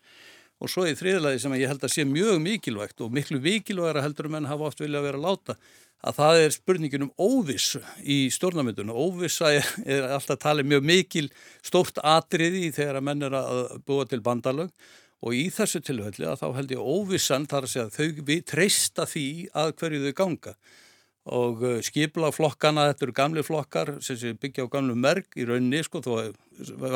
og 0.60 0.68
svo 0.68 0.84
í 0.88 0.96
þriðlagi 0.96 1.40
sem 1.40 1.54
ég 1.56 1.70
held 1.70 1.84
að 1.84 1.94
sé 1.94 2.04
mjög 2.08 2.40
mikilvægt 2.44 3.00
og 3.00 3.14
miklu 3.16 3.40
mikilvægara 3.42 4.04
heldur 4.04 4.28
um 4.28 4.36
enn 4.38 4.50
hafa 4.50 4.68
oft 4.68 4.82
vilja 4.82 5.00
að 5.00 5.08
vera 5.08 5.22
láta 5.24 5.56
að 6.00 6.16
það 6.16 6.42
er 6.42 6.54
spurningin 6.54 7.04
um 7.04 7.12
óvissu 7.20 7.80
í 8.00 8.18
stjórnarmyndunum. 8.32 8.96
Óvissa 8.96 9.50
er, 9.52 9.66
er 9.84 10.06
alltaf 10.16 10.40
talið 10.40 10.70
mjög 10.72 10.86
mikil 10.88 11.26
stórt 11.64 12.00
atriði 12.00 12.70
þegar 12.76 13.00
að 13.00 13.06
menn 13.08 13.26
er 13.28 13.36
að 13.36 13.60
búa 13.88 14.06
til 14.08 14.22
bandalög 14.24 14.72
og 15.20 15.36
í 15.36 15.48
þessu 15.52 15.82
tilhölli 15.84 16.28
að 16.28 16.40
þá 16.40 16.46
held 16.56 16.76
ég 16.76 16.92
óvissan 16.94 17.48
þar 17.48 17.66
að 17.66 17.74
segja 17.74 17.90
þau 17.96 18.22
við 18.30 18.46
treysta 18.48 19.08
því 19.08 19.26
að 19.52 19.74
hverju 19.80 20.04
þau 20.06 20.14
ganga 20.22 20.54
og 21.28 21.62
uh, 21.62 21.80
skipla 21.84 22.30
flokkana, 22.32 22.86
þetta 22.90 23.04
eru 23.06 23.14
gamli 23.16 23.42
flokkar 23.44 23.92
sem 24.04 24.38
byggja 24.40 24.64
á 24.64 24.72
gamlu 24.72 24.94
merk 24.96 25.36
í 25.36 25.44
rauninni 25.48 25.82
sko, 25.84 26.00
þó 26.00 26.32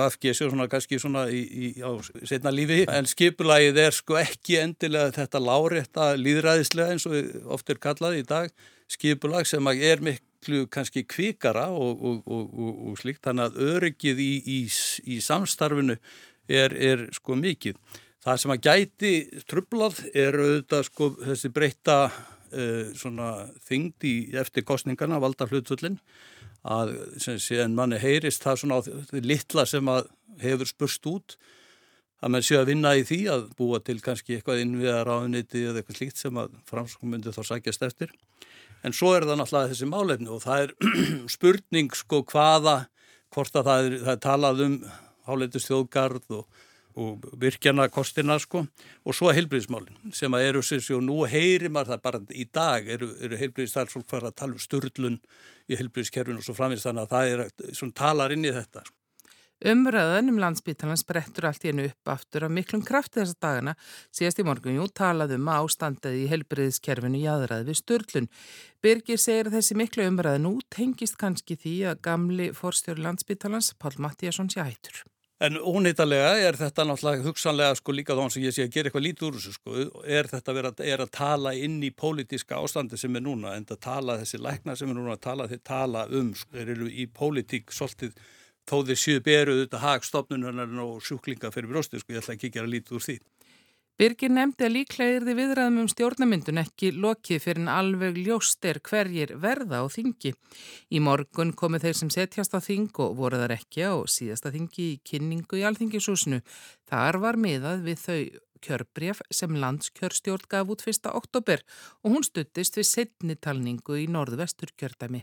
FG 0.08 0.32
séu 0.32 0.48
svona 0.48 0.68
kannski 0.72 0.98
svona 1.00 1.26
í, 1.28 1.42
í, 1.44 1.72
á 1.84 1.92
setna 2.24 2.52
lífi. 2.52 2.84
En 2.88 3.08
skipulagið 3.08 3.80
er 3.84 3.96
sko 3.96 4.16
ekki 4.20 4.58
endilega 4.62 5.12
þetta 5.18 5.42
lárétta 5.44 6.10
líðræðislega 6.20 6.94
eins 6.94 7.08
og 7.08 7.48
oft 7.52 7.70
er 7.72 7.80
kallað 7.80 8.20
í 8.20 8.24
dag. 8.28 8.52
Skipulag 8.88 9.48
sem 9.48 9.64
er 9.74 10.04
miklu 10.04 10.66
kannski 10.72 11.04
kvikara 11.08 11.70
og, 11.72 12.00
og, 12.00 12.22
og, 12.28 12.80
og 12.90 13.00
slikt 13.00 13.24
þannig 13.24 13.50
að 13.50 13.74
öryggið 13.76 14.24
í, 14.24 14.62
í 15.08 15.20
samstarfinu 15.24 15.96
er, 16.48 16.72
er 16.72 17.08
sko 17.16 17.36
mikið. 17.40 17.76
Það 18.24 18.38
sem 18.40 18.52
að 18.54 18.62
gæti 18.64 19.14
trublað 19.48 19.98
er 20.16 20.36
auðvitað 20.40 20.86
sko 20.88 21.10
þessi 21.20 21.50
breyta 21.52 21.98
uh, 22.54 22.94
svona 22.96 23.30
þingd 23.66 24.08
í 24.08 24.14
eftir 24.40 24.66
kostningarna 24.66 25.20
valda 25.22 25.48
hlutullin 25.50 26.00
að 26.64 26.94
en 27.60 27.74
manni 27.76 27.98
heyrist 28.00 28.44
það 28.44 28.60
svona 28.62 28.78
á 28.80 28.86
því 29.10 29.20
litla 29.20 29.66
sem 29.68 29.88
að 29.92 30.06
hefur 30.40 30.70
spurst 30.70 31.06
út 31.10 31.36
að 32.24 32.32
mann 32.32 32.44
sé 32.46 32.56
að 32.56 32.70
vinna 32.72 32.94
í 32.96 33.02
því 33.04 33.18
að 33.34 33.42
búa 33.58 33.80
til 33.84 33.98
kannski 34.00 34.38
eitthvað 34.38 34.62
innviðar 34.62 35.10
áðuniti 35.12 35.66
eða 35.68 35.82
eitthvað 35.82 35.98
slíkt 35.98 36.20
sem 36.22 36.38
að 36.40 36.54
framskommundi 36.70 37.34
þá 37.34 37.42
sækjast 37.50 37.84
eftir. 37.84 38.14
En 38.84 38.96
svo 38.96 39.12
er 39.16 39.26
það 39.28 39.40
náttúrulega 39.42 39.72
þessi 39.72 39.88
málefni 39.90 40.30
og 40.32 40.40
það 40.44 40.62
er 40.64 40.72
spurning 41.36 41.92
sko 41.96 42.22
hvaða, 42.30 42.76
hvort 43.34 43.58
að 43.60 43.68
það 43.68 43.88
er, 43.88 43.98
það 44.06 44.14
er 44.14 44.22
talað 44.24 44.64
um 44.64 44.78
háleitist 45.28 45.68
þjóðgarð 45.68 46.38
og, 46.38 46.64
og 47.00 47.24
virkjana 47.40 47.88
kostina 47.92 48.36
sko 48.42 48.64
og 48.64 49.16
svo 49.16 49.32
heilbríðismálinn 49.34 50.14
sem 50.14 50.34
að 50.34 50.48
eru 50.48 50.64
sér 50.64 50.84
og 50.96 51.04
nú 51.06 51.20
heyrir 51.30 51.72
maður 51.72 51.94
það 51.94 52.02
bara 52.08 52.20
í 52.30 52.48
dag 52.52 52.90
eru, 52.96 53.10
eru 53.20 53.38
heilbríðistarfsfólk 53.40 54.10
fara 54.10 54.30
að 54.30 54.38
tala 54.42 54.58
um 54.58 54.62
störlun 54.62 55.20
í 55.68 55.78
heilbríðiskerfinu 55.78 56.42
og 56.42 56.46
svo 56.46 56.56
framins 56.58 56.86
þannig 56.86 57.06
að 57.06 57.16
það 57.16 57.32
er 57.32 57.74
svona 57.80 57.98
talar 58.02 58.34
inn 58.34 58.46
í 58.46 58.52
þetta. 58.54 58.84
Umræðan 59.64 60.28
um 60.28 60.38
landsbytalans 60.42 61.06
brettur 61.08 61.46
allt 61.48 61.62
í 61.64 61.70
hennu 61.70 61.86
upp 61.88 62.10
aftur 62.12 62.44
af 62.44 62.52
miklum 62.52 62.82
krafti 62.84 63.20
þessa 63.22 63.38
dagana 63.40 63.72
síðast 64.12 64.42
í 64.42 64.44
morgun, 64.44 64.76
jú, 64.76 64.88
talaðum 64.92 65.48
að 65.48 65.68
ástandaði 65.68 66.24
í 66.24 66.28
helbriðiskerfinu 66.32 67.22
í 67.22 67.24
aðræði 67.32 67.70
við 67.70 67.80
störlun. 67.80 68.28
Birgir 68.84 69.22
segir 69.22 69.48
að 69.48 69.56
þessi 69.60 69.78
miklu 69.80 70.10
umræðan 70.10 70.50
út 70.50 70.68
tengist 70.74 71.16
kannski 71.22 71.56
því 71.56 71.74
að 71.94 72.04
gamli 72.10 72.52
forstjóri 72.52 73.06
landsbytalans, 73.06 73.72
Pál 73.78 73.96
Mattíasson, 74.04 74.52
sé 74.52 74.60
hættur. 74.60 75.04
En 75.42 75.56
ónýttalega 75.58 76.36
er 76.46 76.54
þetta 76.54 76.84
náttúrulega 76.86 77.24
hugsanlega 77.26 77.74
sko 77.74 77.92
líka 77.92 78.14
þá 78.14 78.28
sem 78.30 78.44
ég 78.44 78.54
sé 78.54 78.66
að 78.68 78.76
gera 78.76 78.90
eitthvað 78.90 79.04
lítið 79.08 79.26
úr 79.26 79.38
þessu 79.38 79.54
sko, 79.56 79.80
er 80.06 80.28
þetta 80.30 80.54
vera, 80.54 80.70
er 80.86 81.02
að 81.02 81.10
tala 81.16 81.52
inn 81.58 81.80
í 81.82 81.90
pólitíska 81.90 82.60
ástandi 82.62 83.00
sem 83.00 83.18
er 83.18 83.24
núna 83.24 83.56
en 83.58 83.66
að 83.66 83.80
tala 83.82 84.16
þessi 84.20 84.38
lækna 84.38 84.76
sem 84.78 84.92
er 84.92 84.98
núna 85.00 85.16
að 85.16 85.24
tala, 85.26 85.48
þeir 85.50 85.62
tala 85.66 86.04
um, 86.06 86.30
sko, 86.38 86.54
þeir 86.54 86.70
eru 86.76 86.86
í 86.86 87.08
pólitík 87.10 87.74
svolítið 87.74 88.14
þó 88.70 88.76
þeir 88.86 89.00
séu 89.02 89.24
beruð 89.26 89.64
þetta 89.64 89.82
hagstofnunarnar 89.82 90.84
og 90.86 91.02
sjúklinga 91.04 91.50
fyrir 91.52 91.72
brjóstu, 91.72 91.98
sko, 91.98 92.14
ég 92.14 92.22
ætla 92.22 92.38
ekki 92.38 92.52
að 92.52 92.60
gera 92.60 92.70
lítið 92.70 92.96
úr 93.00 93.06
því. 93.08 93.18
Birgir 93.94 94.32
nefndi 94.34 94.64
að 94.66 94.72
líklega 94.74 95.18
er 95.20 95.24
þið 95.28 95.36
viðræðum 95.38 95.76
um 95.84 95.88
stjórnamyndun 95.92 96.58
ekki 96.64 96.88
lokið 96.98 97.44
fyrir 97.44 97.60
en 97.62 97.68
alveg 97.70 98.16
ljóst 98.18 98.66
er 98.66 98.80
hverjir 98.82 99.36
verða 99.38 99.82
á 99.82 99.86
þingi. 99.86 100.32
Í 100.90 100.98
morgun 100.98 101.52
komu 101.54 101.78
þeir 101.78 101.94
sem 102.00 102.10
setjast 102.10 102.56
á 102.58 102.60
þing 102.64 102.90
og 103.04 103.14
voru 103.20 103.38
þar 103.38 103.54
ekki 103.54 103.86
á 103.86 103.94
síðasta 104.10 104.50
þingi 104.50 104.88
í 104.88 104.98
kynningu 105.06 105.60
í 105.60 105.62
alþingisúsinu. 105.70 106.40
Þar 106.90 107.20
var 107.22 107.38
miðað 107.38 107.86
við 107.86 108.02
þau 108.02 108.18
kjörbref 108.66 109.22
sem 109.30 109.54
landskjörstjórn 109.62 110.50
gaf 110.50 110.74
út 110.74 110.82
1. 110.90 111.06
oktober 111.14 111.62
og 112.02 112.16
hún 112.16 112.26
stuttist 112.26 112.80
við 112.80 112.90
setnitalningu 112.90 114.00
í 114.02 114.08
norðvestur 114.10 114.74
kjördæmi. 114.74 115.22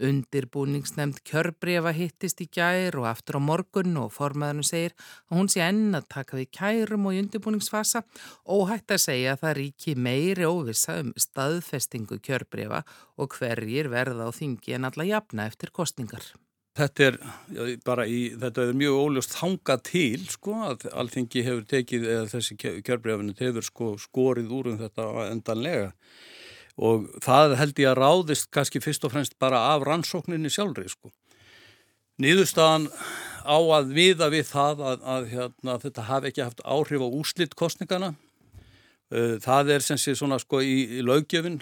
Undirbúningsnemnd 0.00 1.18
kjörbrefa 1.28 1.92
hittist 1.92 2.40
í 2.40 2.46
gær 2.48 2.96
og 2.96 3.08
aftur 3.10 3.36
á 3.36 3.40
morgun 3.44 3.98
og 4.00 4.12
formaðurinn 4.14 4.64
segir 4.64 4.94
að 5.28 5.36
hún 5.36 5.50
sé 5.52 5.60
enn 5.66 5.98
að 5.98 6.06
taka 6.14 6.38
við 6.38 6.48
kærum 6.56 7.10
og 7.10 7.16
í 7.16 7.20
undirbúningsfasa 7.20 8.00
og 8.56 8.70
hægt 8.70 8.94
að 8.96 9.02
segja 9.04 9.34
að 9.34 9.42
það 9.42 9.58
ríki 9.60 9.96
meiri 10.08 10.48
óvisa 10.48 10.96
um 11.02 11.12
staðfestingu 11.20 12.22
kjörbrefa 12.24 12.80
og 13.20 13.36
hverjir 13.36 13.92
verða 13.92 14.28
á 14.28 14.30
þingi 14.32 14.78
en 14.78 14.88
alla 14.88 15.08
jafna 15.10 15.50
eftir 15.52 15.74
kostningar. 15.76 16.24
Þetta 16.72 17.04
er 17.04 17.16
bara 17.84 18.06
í, 18.08 18.30
þetta 18.40 18.62
er 18.64 18.76
mjög 18.80 18.94
óljóst 18.96 19.34
hanga 19.42 19.74
til 19.84 20.22
sko 20.32 20.54
að 20.70 20.86
allþingi 20.88 21.42
hefur 21.44 21.66
tekið 21.68 22.06
eða 22.14 22.28
þessi 22.32 22.56
kjörbreyfinu 22.62 23.36
hefur 23.36 23.66
sko 23.66 23.88
skorið 24.00 24.54
úr 24.56 24.70
um 24.72 24.78
þetta 24.80 25.10
endanlega 25.26 25.90
og 26.80 27.08
það 27.24 27.56
held 27.60 27.82
ég 27.82 27.90
að 27.90 28.00
ráðist 28.00 28.50
kannski 28.54 28.80
fyrst 28.80 29.04
og 29.04 29.12
fremst 29.14 29.36
bara 29.42 29.60
af 29.74 29.84
rannsókninni 29.86 30.52
sjálfri 30.52 30.88
sko. 30.88 31.12
Nýðustan 32.22 32.88
á 33.42 33.58
að 33.58 33.94
viða 33.96 34.28
við 34.32 34.46
það 34.52 34.84
að, 34.88 35.06
að 35.14 35.30
hérna, 35.32 35.78
þetta 35.82 36.08
hafi 36.08 36.30
ekki 36.30 36.44
haft 36.44 36.62
áhrif 36.64 37.02
á 37.02 37.08
úslitt 37.08 37.56
kostningana 37.58 38.12
Eh, 39.12 39.34
það 39.44 39.70
er 39.74 39.84
sem 39.84 39.98
sé 40.00 40.14
svona 40.16 40.38
sko 40.40 40.62
í, 40.64 40.76
í 40.96 41.02
laugjöfin, 41.04 41.58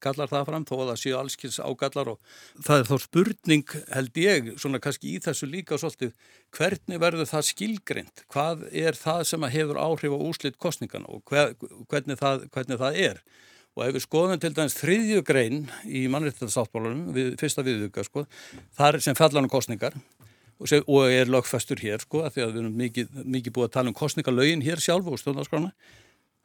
kallar 0.00 0.30
það 0.30 0.46
fram, 0.48 0.64
þó 0.64 0.74
að 0.78 0.90
það 0.90 1.00
séu 1.02 1.16
allskils 1.18 1.58
ágallar 1.60 2.12
og 2.14 2.20
það 2.64 2.78
er 2.78 2.86
þá 2.88 3.04
spurning 3.04 3.74
held 3.92 4.20
ég 4.22 4.48
svona 4.62 4.80
kannski 4.80 5.12
í 5.12 5.20
þessu 5.20 5.48
líka 5.50 5.76
svolítið, 5.80 6.14
hvernig 6.56 7.02
verður 7.02 7.28
það 7.28 7.48
skilgrind? 7.50 8.24
Hvað 8.32 8.64
er 8.72 8.96
það 8.96 9.26
sem 9.28 9.44
hefur 9.56 9.82
áhrif 9.82 10.16
á 10.16 10.20
úslitt 10.30 10.56
kostningana 10.62 11.10
og 11.12 11.20
hver, 11.28 11.52
hvernig, 11.92 12.16
það, 12.22 12.48
hvernig 12.54 12.80
það 12.80 13.00
er? 13.10 13.22
Og 13.78 13.84
ef 13.86 13.94
við 13.94 14.02
skoðum 14.04 14.40
til 14.42 14.50
dæmis 14.56 14.74
þriðju 14.80 15.22
grein 15.26 15.60
í 15.86 16.06
mannréttarsáttbólunum, 16.10 17.12
við, 17.14 17.28
fyrsta 17.40 17.62
viðuga 17.64 18.04
sko, 18.04 18.24
það 18.76 18.88
er 18.98 19.04
sem 19.04 19.18
fallanum 19.18 19.52
kostningar 19.52 19.94
og, 20.60 20.68
sem, 20.68 20.84
og 20.90 21.06
er 21.08 21.30
lögfestur 21.30 21.80
hér 21.80 22.02
sko, 22.02 22.24
því 22.26 22.44
að 22.44 22.52
við 22.52 22.62
erum 22.64 22.78
mikið, 22.80 23.18
mikið 23.36 23.56
búið 23.56 23.68
að 23.68 23.74
tala 23.78 23.92
um 23.92 23.98
kostningalögin 24.00 24.64
hér 24.66 24.82
sjálf 24.82 25.08
og 25.08 25.20
stjórnarskrána 25.22 25.70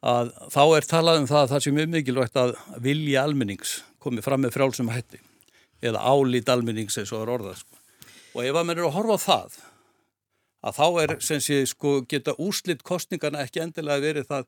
að 0.06 0.34
þá 0.54 0.64
er 0.78 0.88
talað 0.90 1.22
um 1.22 1.30
það 1.30 1.42
að 1.42 1.54
það 1.54 1.64
sé 1.64 1.74
mjög 1.76 1.94
mikilvægt 1.94 2.38
að 2.38 2.52
vilja 2.86 3.24
almennings 3.26 3.78
komið 4.04 4.28
fram 4.28 4.44
með 4.46 4.54
frjálsum 4.56 4.92
hætti 4.94 5.22
eða 5.86 6.04
álít 6.06 6.52
almennings 6.52 6.98
eins 7.00 7.14
og 7.16 7.26
orðað 7.26 7.64
sko. 7.64 7.80
og 8.36 8.44
ef 8.44 8.54
að 8.54 8.68
mann 8.68 8.78
eru 8.78 8.90
að 8.90 8.98
horfa 9.00 9.18
á 9.18 9.26
það 9.26 9.58
að 10.66 10.78
þá 10.80 10.88
er 11.04 11.16
sem 11.26 11.42
sé 11.42 11.60
sko 11.70 11.98
geta 12.10 12.36
úslitt 12.42 12.84
kostningarna 12.86 13.46
ekki 13.46 13.64
endilega 13.64 14.04
verið 14.04 14.30
það 14.30 14.48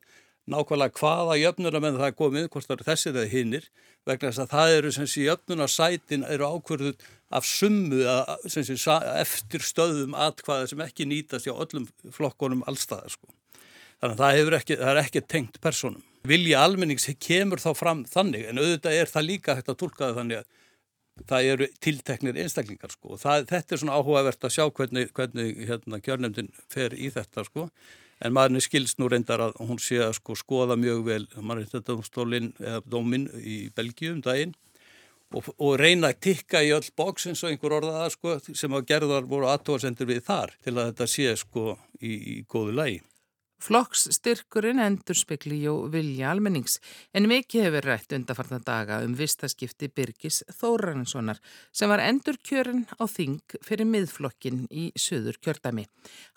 nákvæmlega 0.52 0.98
hvaða 0.98 1.36
jöfnuna 1.38 1.80
með 1.82 2.00
það 2.02 2.16
komið, 2.18 2.48
hvort 2.52 2.68
það 2.68 2.76
eru 2.76 2.88
þessir 2.88 3.14
eða 3.14 3.32
hinnir 3.32 3.70
vegna 4.08 4.30
þess 4.30 4.42
að 4.44 4.52
það 4.54 4.74
eru 4.76 4.92
sem 4.96 5.08
sé 5.08 5.24
jöfnunarsætin 5.26 6.26
eru 6.28 6.50
ákverðuð 6.54 7.08
af 7.38 7.48
summu 7.48 8.04
eftir 9.20 9.64
stöðum 9.64 10.16
atkvaða 10.16 10.70
sem 10.70 10.84
ekki 10.84 11.08
nýtast 11.08 11.48
hjá 11.48 11.54
öllum 11.54 11.88
flokkonum 12.14 12.64
allstaðar 12.70 13.12
sko. 13.12 13.28
Þannig 13.98 14.14
að 14.14 14.22
það, 14.22 14.54
ekki, 14.60 14.78
það 14.78 14.92
er 14.92 15.02
ekki 15.02 15.24
tengt 15.26 15.58
personum. 15.60 16.04
Vilja 16.28 16.62
almennings 16.62 17.08
kemur 17.22 17.60
þá 17.62 17.70
fram 17.76 18.04
þannig 18.08 18.46
en 18.48 18.60
auðvitað 18.60 18.96
er 19.00 19.10
það 19.10 19.28
líka 19.28 19.56
hægt 19.58 19.70
að 19.72 19.80
tólka 19.82 20.06
það 20.06 20.20
þannig 20.22 20.40
að 20.42 20.56
það 21.28 21.48
eru 21.52 21.68
tilteknir 21.82 22.38
einstaklingar 22.44 22.92
sko. 22.94 23.16
Það, 23.18 23.46
þetta 23.50 23.74
er 23.74 23.82
svona 23.82 23.96
áhugavert 23.98 24.44
að 24.46 24.54
sjá 24.54 24.64
hvernig, 24.70 25.10
hvernig 25.16 25.64
hérna, 25.68 26.00
kjörnefndin 26.04 26.52
fer 26.70 26.94
í 26.94 27.10
þetta 27.14 27.44
sko. 27.48 27.66
En 28.18 28.34
maðurinn 28.34 28.64
skilst 28.64 28.98
nú 28.98 29.06
reyndar 29.10 29.42
að 29.44 29.58
hún 29.62 29.78
sé 29.82 30.00
að 30.02 30.16
sko, 30.18 30.34
skoða 30.38 30.76
mjög 30.80 31.04
vel 31.06 31.24
mannreittadómstólinn 31.36 32.50
eða 32.58 32.80
dóminn 32.90 33.28
í 33.38 33.68
Belgíu 33.74 34.16
um 34.16 34.22
daginn 34.24 34.56
og, 35.34 35.50
og 35.54 35.76
reyna 35.78 36.10
að 36.10 36.22
tikka 36.26 36.64
í 36.64 36.72
öll 36.74 36.88
bóks 36.98 37.28
eins 37.30 37.44
og 37.44 37.52
einhver 37.52 37.76
orðaða 37.78 38.08
sko, 38.14 38.38
sem 38.56 38.74
að 38.74 38.88
gerðar 38.90 39.28
voru 39.28 39.50
aðtóðsendur 39.52 40.10
við 40.10 40.24
þar 40.26 40.54
til 40.64 40.74
að 40.74 40.90
þetta 40.90 41.08
sé 41.14 41.36
sko 41.38 41.76
í, 42.00 42.12
í 42.12 42.34
góðu 42.48 42.74
lægi. 42.80 43.00
Flokksstyrkurinn 43.58 44.78
endur 44.78 45.18
spekli 45.18 45.56
og 45.66 45.88
vilja 45.90 46.28
almennings 46.30 46.76
en 47.16 47.26
mikið 47.26 47.64
hefur 47.66 47.88
rætt 47.90 48.14
undarfarnar 48.14 48.62
daga 48.62 48.98
um 49.02 49.16
vistaskipti 49.18 49.88
Birgis 49.90 50.44
Þóranssonar 50.60 51.40
sem 51.74 51.90
var 51.90 52.04
endur 52.04 52.38
kjörn 52.38 52.84
á 52.86 53.04
þing 53.10 53.56
fyrir 53.66 53.88
miðflokkin 53.90 54.66
í 54.70 54.92
söður 54.94 55.40
kjördami. 55.42 55.88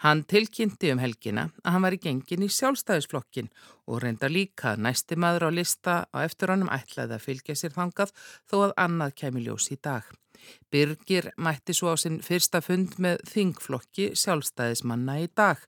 Hann 0.02 0.26
tilkynnti 0.26 0.90
um 0.96 1.04
helgina 1.04 1.52
að 1.62 1.76
hann 1.76 1.86
var 1.86 1.98
í 1.98 2.02
gengin 2.02 2.48
í 2.48 2.50
sjálfstæðisflokkin 2.50 3.52
og 3.86 4.02
reynda 4.02 4.32
líka 4.32 4.74
næsti 4.76 5.20
maður 5.20 5.52
á 5.54 5.58
lista 5.62 5.96
á 6.10 6.18
eftir 6.26 6.56
honum 6.56 6.74
ætlaði 6.74 7.20
að 7.20 7.28
fylgja 7.28 7.60
sér 7.60 7.78
þangað 7.78 8.16
þó 8.50 8.58
að 8.66 8.76
annað 8.88 9.16
kemi 9.22 9.46
ljós 9.46 9.70
í 9.70 9.78
dag. 9.78 10.10
Birgir 10.72 11.30
mætti 11.38 11.76
svo 11.76 11.94
á 11.94 11.96
sinn 12.00 12.22
fyrsta 12.26 12.62
fund 12.64 12.98
með 13.02 13.22
þingflokki 13.32 14.12
sjálfstæðismanna 14.18 15.18
í 15.24 15.30
dag. 15.36 15.62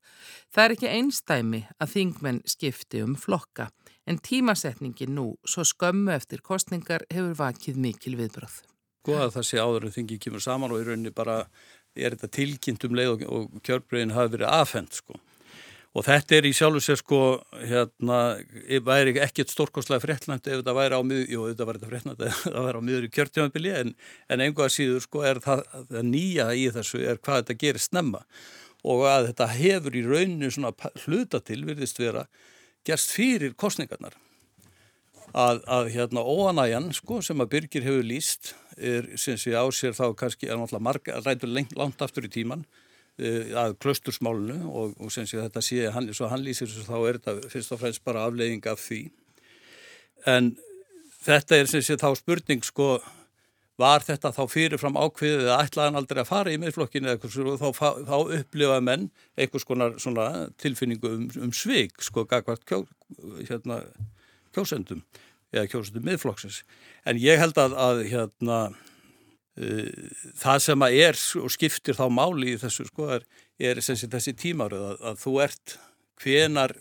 Það 0.54 0.66
er 0.66 0.76
ekki 0.76 0.92
einstæmi 0.92 1.64
að 1.80 1.94
þingmenn 1.96 2.44
skipti 2.48 3.04
um 3.06 3.16
flokka 3.20 3.70
en 4.08 4.20
tímasetningin 4.20 5.16
nú 5.16 5.28
svo 5.48 5.66
skömmu 5.68 6.14
eftir 6.16 6.44
kostningar 6.44 7.06
hefur 7.12 7.36
vakið 7.40 7.80
mikil 7.80 8.18
viðbröð. 8.20 8.62
Góða 9.04 9.32
það 9.36 9.48
sé 9.50 9.60
áður 9.60 9.88
en 9.88 9.96
þingi 9.98 10.20
kemur 10.24 10.44
saman 10.44 10.72
og 10.72 10.82
í 10.82 10.88
rauninni 10.88 11.12
bara 11.16 11.44
er 11.94 12.16
þetta 12.16 12.32
tilkynnt 12.40 12.86
um 12.88 12.96
leið 12.98 13.26
og 13.28 13.58
kjörbreyðin 13.66 14.16
hafi 14.16 14.38
verið 14.38 14.52
afhengt 14.52 15.00
sko. 15.00 15.20
Og 15.94 16.02
þetta 16.08 16.40
er 16.40 16.48
í 16.50 16.54
sjálfu 16.58 16.80
sér 16.82 16.98
sko, 16.98 17.20
hérna, 17.70 18.20
væri 18.82 19.14
ekkert 19.22 19.52
stórkostlega 19.54 20.02
fréttland 20.02 20.48
ef 20.48 20.64
þetta 20.64 20.74
væri 20.74 20.98
á 20.98 21.02
miður, 21.06 21.28
jú 21.30 21.44
þetta 21.52 21.68
væri 21.70 21.82
þetta 21.82 21.92
fréttland 21.92 22.24
ef 22.26 22.40
þetta 22.48 22.64
væri 22.66 22.82
á 22.82 22.88
miður 22.88 23.06
í 23.06 23.12
kjörtjónabili 23.14 23.74
en, 23.78 23.94
en 24.34 24.44
einhvað 24.48 24.74
síður 24.74 25.06
sko 25.06 25.22
er 25.30 25.42
það, 25.44 25.62
það 25.92 26.08
nýja 26.10 26.48
í 26.58 26.66
þessu 26.74 27.04
er 27.06 27.22
hvað 27.22 27.44
þetta 27.44 27.60
gerir 27.62 27.86
snemma 27.86 28.24
og 28.84 29.06
að 29.08 29.30
þetta 29.30 29.48
hefur 29.54 29.96
í 29.96 30.04
rauninu 30.08 30.50
svona 30.52 30.74
hluta 31.06 31.40
til, 31.46 31.62
virðist 31.68 32.02
vera, 32.02 32.26
gerst 32.88 33.14
fyrir 33.14 33.54
kostningarnar. 33.54 34.18
Að, 35.34 35.62
að 35.66 35.88
hérna 35.94 36.22
óanæjan 36.26 36.92
sko 36.94 37.22
sem 37.26 37.42
að 37.42 37.54
Byrgir 37.54 37.86
hefur 37.86 38.04
líst 38.06 38.52
er 38.78 39.08
sem 39.18 39.38
sé 39.38 39.54
á 39.54 39.66
sér 39.74 39.96
þá 39.98 40.12
kannski 40.18 40.50
er 40.50 40.60
náttúrulega 40.60 40.88
marga, 40.90 41.22
rætur 41.26 41.50
lengt 41.50 41.74
langt 41.78 42.02
aftur 42.06 42.28
í 42.28 42.34
tíman 42.34 42.66
að 43.20 43.76
klaustursmálunu 43.84 44.70
og, 44.70 44.94
og 44.98 45.12
sem 45.14 45.28
sé 45.30 45.38
þetta 45.38 45.62
sé, 45.62 45.84
hann, 45.94 46.10
svo 46.18 46.30
hann 46.32 46.42
lýsir 46.42 46.70
svo 46.70 46.86
þá 46.88 46.96
er 46.98 47.20
þetta 47.20 47.52
fyrst 47.52 47.74
og 47.76 47.82
fremst 47.84 48.04
bara 48.06 48.24
afleiðing 48.26 48.66
af 48.72 48.82
því. 48.82 49.02
En 50.26 50.56
þetta 51.24 51.60
er 51.60 51.70
sem 51.70 51.84
sé 51.86 51.98
þá 52.00 52.10
spurning 52.18 52.64
sko 52.66 52.96
var 53.82 54.04
þetta 54.06 54.32
þá 54.34 54.44
fyrirfram 54.50 54.98
ákveðið 54.98 55.48
eða 55.48 55.60
ætlaðan 55.66 56.00
aldrei 56.00 56.22
að 56.22 56.30
fara 56.30 56.54
í 56.54 56.60
miðflokkinu 56.62 57.10
eða 57.10 57.18
eitthvað 57.18 57.62
þá, 57.62 57.88
þá 58.06 58.18
upplifa 58.40 58.80
menn 58.86 59.08
einhvers 59.38 59.66
konar 59.66 59.96
tilfinningu 60.62 61.10
um, 61.10 61.28
um 61.42 61.54
svig 61.54 61.94
sko 62.02 62.26
gagvart 62.30 62.66
kjó, 62.70 62.84
hérna, 63.50 63.82
kjósendum 64.54 65.02
eða 65.54 65.70
kjósendum 65.70 66.06
miðflokksins. 66.06 66.62
En 67.06 67.18
ég 67.22 67.42
held 67.42 67.58
að, 67.62 67.78
að 67.78 68.04
hérna 68.10 68.60
það 69.54 70.62
sem 70.66 70.82
að 70.86 70.96
er 70.98 71.20
og 71.38 71.52
skiptir 71.54 71.98
þá 71.98 72.08
máli 72.10 72.56
í 72.56 72.60
þessu 72.62 72.88
sko 72.88 73.10
er, 73.20 73.26
er 73.62 73.82
þessi 73.86 74.34
tímaröð 74.34 74.86
að, 74.88 75.04
að 75.12 75.20
þú 75.22 75.34
ert 75.46 75.76
hvenar 76.24 76.74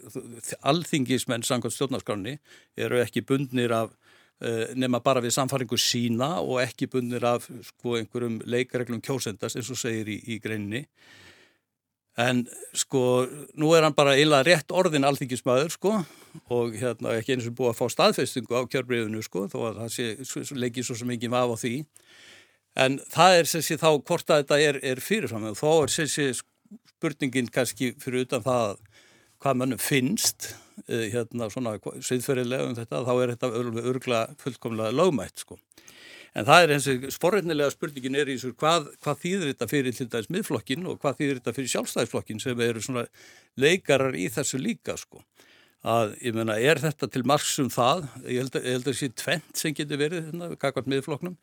alþingismenn 0.71 1.45
sangað 1.47 1.75
stjórnarskráni 1.77 2.39
eru 2.79 3.01
ekki 3.03 3.25
bundnir 3.29 3.75
af 3.77 3.91
uh, 3.93 4.71
nema 4.79 5.03
bara 5.05 5.23
við 5.25 5.35
samfaringu 5.37 5.79
sína 5.81 6.39
og 6.41 6.63
ekki 6.63 6.89
bundnir 6.93 7.27
af 7.29 7.49
sko 7.73 7.99
einhverjum 7.99 8.41
leikareglum 8.47 9.03
kjósendast 9.05 9.59
eins 9.59 9.73
og 9.73 9.81
segir 9.81 10.09
í, 10.09 10.19
í 10.33 10.39
greinni 10.43 10.87
en 12.21 12.45
sko 12.77 13.25
nú 13.57 13.73
er 13.77 13.87
hann 13.87 13.97
bara 13.97 14.19
eila 14.21 14.43
rétt 14.45 14.73
orðin 14.73 15.07
alþingismæður 15.09 15.73
sko 15.77 15.95
og 16.53 16.77
hérna 16.77 17.17
ekki 17.19 17.37
eins 17.37 17.49
og 17.49 17.57
búið 17.57 17.73
að 17.73 17.79
fá 17.81 17.95
staðfestingu 17.97 18.57
á 18.57 18.69
kjörbreyðinu 18.69 19.25
sko 19.25 19.47
þó 19.53 19.59
að 19.71 19.81
það 19.83 19.95
sé, 19.97 20.53
leikir 20.57 20.85
svo 20.85 20.97
sem 20.99 21.13
enginn 21.15 21.33
var 21.33 21.49
á 21.49 21.57
því 21.57 21.75
en 22.79 22.99
það 23.13 23.39
er 23.39 23.51
sem 23.51 23.65
sé 23.65 23.79
þá 23.81 23.91
hvort 23.99 24.31
að 24.31 24.43
þetta 24.43 24.61
er, 24.61 24.81
er 24.93 25.03
fyrirfram. 25.05 25.51
Og 25.51 25.59
þá 25.59 25.71
er 25.73 25.95
sem 25.97 26.11
sé 26.11 26.29
spurningin 26.39 27.51
kannski 27.53 27.93
fyrir 28.01 28.27
utan 28.27 28.45
það 28.45 28.79
hvað 29.43 29.59
mannum 29.59 29.81
finnst 29.83 30.53
uh, 30.87 31.07
hérna 31.13 31.51
svona 31.51 31.77
sviðferðilega 31.83 32.69
um 32.69 32.77
þetta 32.79 33.03
þá 33.07 33.13
er 33.17 33.35
þetta 33.35 33.89
örgla 33.93 34.23
fullkomlega 34.41 34.95
lögmætt 34.95 35.45
sko. 35.45 35.59
En 36.33 36.47
það 36.49 36.63
er 36.65 36.71
eins 36.73 36.87
og 36.89 37.03
sporreitnilega 37.13 37.73
spurningin 37.75 38.15
er 38.17 38.31
í 38.31 38.39
þessu 38.39 38.55
hvað, 38.57 38.87
hvað 39.05 39.19
þýðir 39.25 39.51
þetta 39.51 39.69
fyrir 39.69 39.97
til 39.97 40.07
dæs 40.15 40.31
miðflokkin 40.33 40.87
og 40.89 41.03
hvað 41.03 41.19
þýðir 41.19 41.41
þetta 41.41 41.55
fyrir 41.59 41.73
sjálfstæðisflokkin 41.75 42.41
sem 42.41 42.63
eru 42.65 42.85
svona 42.85 43.03
leikarar 43.61 44.17
í 44.17 44.31
þessu 44.33 44.63
líka 44.63 44.97
sko. 45.01 45.21
Að 45.83 46.15
ég 46.23 46.39
menna 46.39 46.57
er 46.63 46.81
þetta 46.81 47.11
til 47.11 47.25
margsum 47.29 47.69
það, 47.75 48.07
ég 48.31 48.47
held 48.47 48.57
að 48.57 48.87
það 48.87 48.97
sé 48.97 49.11
tvent 49.19 49.61
sem 49.61 49.77
getur 49.77 50.01
verið 50.01 50.29
hérna, 50.31 50.49
kakvart 50.63 50.89
miðflokknum, 50.89 51.37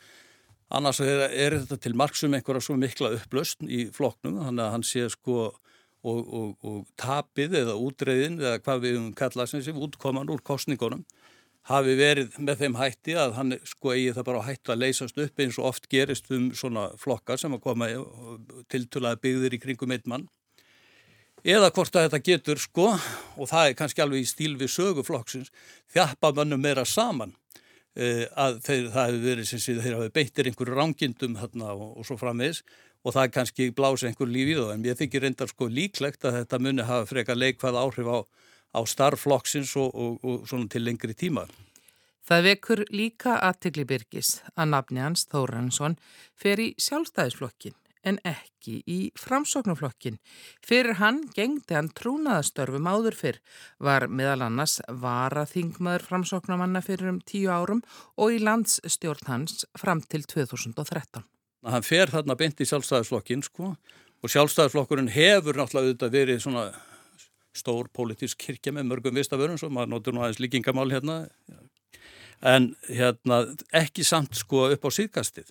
annars 0.70 1.02
er, 1.04 1.26
er 1.30 1.58
þetta 1.62 1.80
til 1.84 1.96
margsum 1.98 2.36
einhverja 2.38 2.66
svo 2.66 2.78
mikla 2.80 3.14
upplöst 3.18 3.66
í 3.66 3.88
flokknum 3.96 4.40
þannig 4.44 4.66
að 4.66 4.74
hann 4.76 4.86
sé 4.88 5.08
sko 5.14 5.40
og, 5.50 6.20
og, 6.20 6.52
og 6.64 6.84
tapið 7.00 7.58
eða 7.64 7.76
útreiðin 7.80 8.40
eða 8.40 8.62
hvað 8.64 8.86
við 8.86 9.00
um 9.02 9.10
kalla 9.18 9.48
sem 9.50 9.82
útkoman 9.84 10.32
úr 10.32 10.44
kostningunum 10.46 11.04
hafi 11.70 11.96
verið 12.00 12.38
með 12.42 12.64
þeim 12.64 12.78
hætti 12.80 13.16
að 13.20 13.36
hann 13.38 13.56
sko 13.68 13.94
eigi 13.94 14.14
það 14.16 14.28
bara 14.32 14.46
hættu 14.48 14.74
að 14.74 14.84
leysast 14.84 15.20
upp 15.22 15.44
eins 15.44 15.60
og 15.60 15.70
oft 15.70 15.90
gerist 15.92 16.30
um 16.34 16.50
svona 16.58 16.90
flokkar 16.98 17.42
sem 17.42 17.54
að 17.54 17.64
koma 17.66 17.90
tiltulaði 18.72 19.22
byggðir 19.26 19.58
í 19.58 19.62
kringum 19.66 19.94
einn 19.94 20.08
mann. 20.10 20.28
Eða 21.44 21.70
hvort 21.72 21.96
að 21.96 22.08
þetta 22.08 22.22
getur 22.26 22.60
sko 22.60 22.88
og 22.92 23.52
það 23.52 23.68
er 23.68 23.78
kannski 23.80 24.04
alveg 24.04 24.26
í 24.26 24.28
stíl 24.28 24.56
við 24.60 24.74
söguflokksins 24.74 25.54
þjappa 25.94 26.34
mannum 26.36 26.64
meira 26.64 26.84
saman 26.88 27.36
að 27.96 28.60
þeir, 28.66 28.84
það 28.94 29.08
hefur 29.08 29.24
verið 29.24 29.48
sem 29.50 29.62
sé 29.64 29.74
þeir 29.80 29.96
hafi 29.98 30.12
beittir 30.14 30.50
einhverju 30.50 30.76
rángindum 30.78 31.40
þarna 31.40 31.74
og, 31.74 31.98
og 32.00 32.06
svo 32.08 32.20
framvegs 32.22 32.62
og 33.04 33.16
það 33.16 33.32
kannski 33.34 33.72
blási 33.76 34.10
einhver 34.10 34.30
líf 34.30 34.52
í 34.52 34.60
það 34.60 34.74
en 34.76 34.86
ég 34.86 35.00
þykir 35.00 35.26
reyndar 35.26 35.50
sko 35.52 35.68
líklegt 35.72 36.28
að 36.28 36.42
þetta 36.42 36.60
muni 36.62 36.86
hafa 36.86 37.10
freka 37.10 37.36
leikvað 37.36 37.80
áhrif 37.82 38.12
á 38.12 38.18
á 38.74 38.80
starfflokksins 38.86 39.76
og, 39.80 39.90
og, 39.96 40.20
og 40.24 40.48
svona 40.48 40.70
til 40.70 40.86
lengri 40.86 41.16
tíma. 41.18 41.48
Það 42.30 42.46
vekur 42.46 42.84
líka 42.94 43.40
aðtegli 43.42 43.86
Birgis 43.90 44.40
að 44.54 44.74
nafni 44.76 45.02
hans 45.02 45.26
Þóransson 45.32 45.98
fer 46.38 46.62
í 46.62 46.74
sjálfstæðisflokkin 46.78 47.78
en 48.08 48.20
ekki 48.28 48.80
í 48.88 49.00
framsóknarflokkin. 49.20 50.20
Fyrir 50.66 51.00
hann 51.00 51.22
gengdi 51.36 51.76
hann 51.76 51.92
trúnaðastörfum 51.98 52.88
áður 52.90 53.18
fyrr, 53.20 53.40
var 53.80 54.08
meðal 54.08 54.46
annars 54.48 54.80
varaþingmaður 54.88 56.08
framsóknarmanna 56.08 56.84
fyrir 56.86 57.14
um 57.14 57.22
tíu 57.22 57.52
árum 57.52 57.84
og 58.18 58.36
í 58.36 58.44
landsstjórn 58.44 59.32
hans 59.32 59.66
fram 59.80 60.04
til 60.06 60.24
2013. 60.28 61.26
Hann 61.68 61.84
fer 61.84 62.12
þarna 62.12 62.38
beint 62.40 62.62
í 62.64 62.68
sjálfstæðisflokkin 62.70 63.44
sko 63.44 63.74
og 64.20 64.32
sjálfstæðisflokkurinn 64.32 65.12
hefur 65.12 65.60
náttúrulega 65.60 66.12
verið 66.12 66.44
svona 66.44 66.70
stór 67.56 67.90
pólitísk 67.92 68.40
kirkja 68.40 68.74
með 68.76 68.92
mörgum 68.92 69.20
vistaförun 69.20 69.60
svo 69.60 69.72
maður 69.74 69.94
notur 69.96 70.16
nú 70.16 70.24
aðeins 70.24 70.42
líkingamál 70.44 70.88
hérna 70.92 71.22
en 72.46 72.72
hérna 72.88 73.42
ekki 73.76 74.06
samt 74.08 74.38
sko 74.40 74.70
upp 74.74 74.86
á 74.88 74.90
síðkastið 74.96 75.50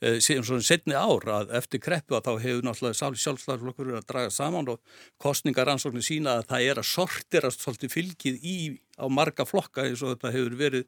síðan 0.00 0.46
svona 0.48 0.64
setni 0.64 0.96
ár 0.96 1.26
að 1.28 1.50
eftir 1.58 1.82
kreppu 1.84 2.16
að 2.16 2.28
þá 2.28 2.44
hefur 2.44 2.64
náttúrulega 2.64 3.10
sjálfstæðarflokkur 3.20 3.90
að 3.98 4.06
draga 4.08 4.30
saman 4.32 4.70
og 4.72 4.78
kostningaransóknir 5.20 6.06
sína 6.06 6.38
að 6.38 6.46
það 6.52 6.68
er 6.70 6.80
að 6.80 6.88
sortirast 6.88 7.64
svolítið 7.64 7.92
fylgið 7.92 8.38
í 8.40 8.56
á 8.96 9.04
marga 9.12 9.44
flokka 9.44 9.84
eins 9.84 10.00
og 10.00 10.14
þetta 10.14 10.32
hefur 10.36 10.56
verið 10.56 10.86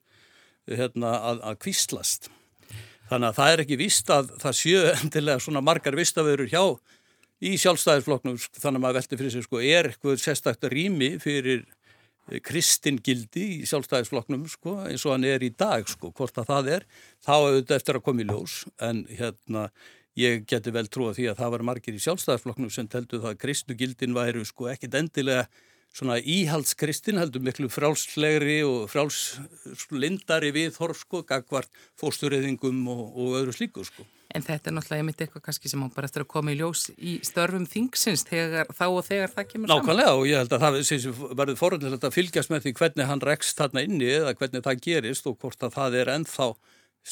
hérna 0.70 1.12
að, 1.18 1.42
að 1.50 1.60
kvíslast. 1.66 2.30
Þannig 3.10 3.28
að 3.28 3.38
það 3.40 3.52
er 3.52 3.62
ekki 3.66 3.80
vist 3.82 4.10
að 4.14 4.32
það 4.40 4.58
séu 4.62 4.82
endilega 5.02 5.44
svona 5.44 5.64
margar 5.64 5.98
vistaförur 5.98 6.48
hjá 6.48 6.64
í 7.42 7.56
sjálfstæðisflokknum 7.58 8.38
þannig 8.38 8.78
að 8.78 8.82
maður 8.86 8.98
velti 9.00 9.18
fyrir 9.20 9.34
sig 9.34 9.46
sko 9.46 9.60
er 9.60 9.90
eitthvað 9.90 10.20
sérstakta 10.22 10.70
rými 10.72 11.16
fyrir 11.22 11.64
eh, 11.66 11.81
kristingildi 12.46 13.46
í 13.62 13.66
sjálfstæðisflokknum 13.68 14.44
sko 14.50 14.76
eins 14.86 15.04
og 15.06 15.16
hann 15.16 15.26
er 15.28 15.42
í 15.42 15.50
dag 15.58 15.88
sko 15.90 16.12
hvort 16.14 16.38
að 16.38 16.52
það 16.52 16.70
er 16.76 16.86
þá 17.24 17.32
auðvitað 17.34 17.76
eftir 17.80 17.98
að 17.98 18.06
koma 18.06 18.22
í 18.22 18.28
ljós. 18.30 18.54
En 18.80 19.02
hérna 19.10 19.66
ég 20.18 20.46
geti 20.48 20.72
vel 20.74 20.86
trúið 20.92 21.18
því 21.18 21.28
að 21.32 21.42
það 21.42 21.52
var 21.56 21.66
margir 21.70 21.96
í 21.98 22.02
sjálfstæðisflokknum 22.04 22.72
sem 22.72 22.88
teldu 22.90 23.20
það 23.20 23.34
að 23.34 23.42
kristugildin 23.44 24.16
væri 24.16 24.44
sko 24.48 24.70
ekkit 24.72 24.96
endilega 25.00 25.46
svona 25.92 26.16
íhaldskristin 26.18 27.20
heldur 27.20 27.44
miklu 27.44 27.68
frálslegri 27.72 28.62
og 28.64 28.88
frálslindari 28.92 30.52
við 30.56 30.72
þorf 30.78 31.04
sko 31.04 31.22
gagvart 31.28 31.70
fóstureyðingum 32.00 32.82
og, 32.88 33.04
og 33.12 33.38
öðru 33.42 33.56
slíku 33.56 33.84
sko 33.86 34.08
En 34.32 34.44
þetta 34.44 34.70
er 34.70 34.76
náttúrulega 34.76 35.02
einmitt 35.02 35.22
eitthvað 35.22 35.44
kannski 35.44 35.68
sem 35.68 35.80
hún 35.82 35.90
bara 35.92 36.08
eftir 36.08 36.24
að 36.24 36.30
koma 36.32 36.52
í 36.54 36.56
ljós 36.56 36.86
í 36.96 37.18
störfum 37.26 37.66
þingsins 37.68 38.24
þegar, 38.28 38.70
þá 38.72 38.86
og 38.88 39.02
þegar 39.04 39.32
það 39.34 39.48
kemur 39.50 39.68
saman. 39.68 39.82
Nákvæmlega 39.82 40.14
og 40.16 40.24
ég 40.28 40.40
held 40.40 40.54
að 40.56 40.64
það 40.64 40.78
verður 41.40 41.58
forðilegt 41.60 42.06
að 42.08 42.16
fylgjast 42.16 42.52
með 42.52 42.64
því 42.64 42.74
hvernig 42.80 43.10
hann 43.10 43.24
rekst 43.28 43.60
þarna 43.60 43.84
inni 43.84 44.08
eða 44.14 44.32
hvernig 44.38 44.64
það 44.64 44.80
gerist 44.86 45.28
og 45.28 45.36
hvort 45.42 45.68
að 45.68 45.76
það 45.76 45.98
er 46.00 46.12
ennþá 46.14 46.48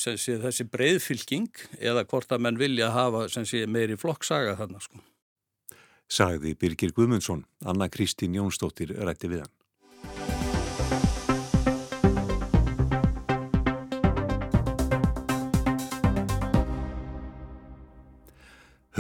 sé, 0.01 0.16
þessi 0.47 0.69
breyðfylgjing 0.73 1.64
eða 1.79 2.07
hvort 2.09 2.33
að 2.33 2.45
menn 2.47 2.61
vilja 2.61 2.93
hafa 2.95 3.27
sé, 3.29 3.66
meiri 3.69 4.01
flokksaga 4.01 4.57
þarna 4.62 4.81
sko. 4.81 5.05
Sagði 6.11 6.57
Birgir 6.59 6.90
Guðmundsson, 6.92 7.44
Anna 7.64 7.87
Kristín 7.88 8.35
Jónsdóttir 8.35 8.96
rætti 8.99 9.31
við 9.31 9.44
hann. 9.44 9.57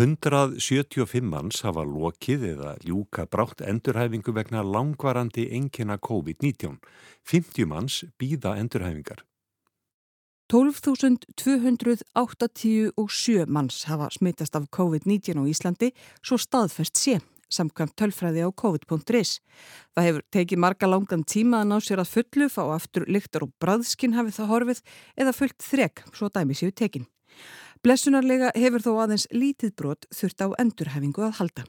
175 0.00 1.20
manns 1.28 1.58
hafa 1.66 1.82
lokið 1.84 2.44
eða 2.54 2.70
ljúka 2.86 3.26
brátt 3.28 3.60
endurhæfingu 3.60 4.32
vegna 4.32 4.62
langvarandi 4.64 5.48
engina 5.52 5.98
COVID-19. 5.98 6.78
50 7.28 7.68
manns 7.68 7.98
býða 8.16 8.54
endurhæfingar. 8.62 9.26
12.287 10.50 13.46
manns 13.46 13.86
hafa 13.86 14.10
smittast 14.10 14.58
af 14.58 14.66
COVID-19 14.74 15.38
á 15.38 15.46
Íslandi 15.46 15.94
svo 16.26 16.34
staðfest 16.42 16.98
sé, 16.98 17.22
samkvæmt 17.54 17.94
tölfræði 17.94 18.42
á 18.42 18.50
COVID.is. 18.50 19.38
Það 19.94 20.06
hefur 20.08 20.26
tekið 20.34 20.58
marga 20.58 20.90
langan 20.90 21.22
tíma 21.22 21.62
að 21.62 21.70
ná 21.70 21.78
sér 21.78 22.02
að 22.02 22.10
fullu, 22.16 22.50
fá 22.50 22.66
aftur 22.74 23.06
lyktar 23.06 23.46
og 23.46 23.54
bræðskinn 23.62 24.18
hafið 24.18 24.34
það 24.40 24.50
horfið 24.50 24.82
eða 25.22 25.38
fullt 25.38 25.62
þrek, 25.62 26.02
svo 26.10 26.26
dæmi 26.34 26.58
séu 26.58 26.74
tekinn. 26.74 27.06
Blessunarlega 27.86 28.50
hefur 28.58 28.82
þó 28.82 28.98
aðeins 29.04 29.30
lítið 29.30 29.78
brot 29.78 30.02
þurft 30.10 30.42
á 30.42 30.50
endurhæfingu 30.58 31.30
að 31.30 31.38
halda. 31.38 31.62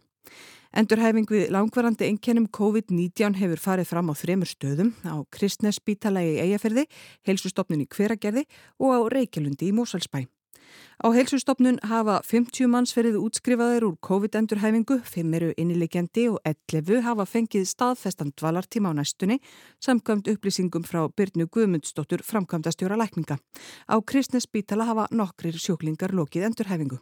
Endurhæfing 0.71 1.27
við 1.27 1.49
langvarandi 1.51 2.05
einkennum 2.07 2.45
COVID-19 2.55 3.35
hefur 3.41 3.59
farið 3.59 3.89
fram 3.89 4.07
á 4.07 4.15
þremur 4.15 4.47
stöðum 4.47 4.93
á 5.03 5.19
Kristnesspítalagi 5.35 6.37
í 6.37 6.43
Eyjaferði, 6.45 6.85
helsustofnun 7.27 7.83
í 7.83 7.89
Hveragerði 7.91 8.45
og 8.79 8.93
á 8.95 8.99
Reykjalundi 9.11 9.67
í 9.67 9.75
Mósalsbæ. 9.75 10.23
Á 11.01 11.09
heilsustofnun 11.09 11.79
hafa 11.89 12.19
50 12.21 12.67
manns 12.69 12.91
verið 12.93 13.15
útskrifaðir 13.17 13.87
úr 13.87 13.95
COVID-endurhæfingu, 14.05 14.99
5 15.01 15.31
eru 15.33 15.47
innilegjandi 15.57 16.27
og 16.29 16.37
11 16.45 17.01
hafa 17.01 17.25
fengið 17.25 17.65
staðfestan 17.71 18.29
dvalartíma 18.37 18.93
á 18.93 18.99
næstunni 18.99 19.39
samkvæmt 19.81 20.29
upplýsingum 20.29 20.85
frá 20.85 21.07
Byrnu 21.09 21.47
Guðmundsdóttur 21.49 22.21
framkvæmdastjóra 22.21 22.99
lækninga. 23.01 23.39
Á 23.89 23.95
Kristnesspítala 23.97 24.85
hafa 24.85 25.07
nokkrir 25.09 25.57
sjúklingar 25.57 26.13
lokið 26.13 26.45
endurhæfingu. 26.51 27.01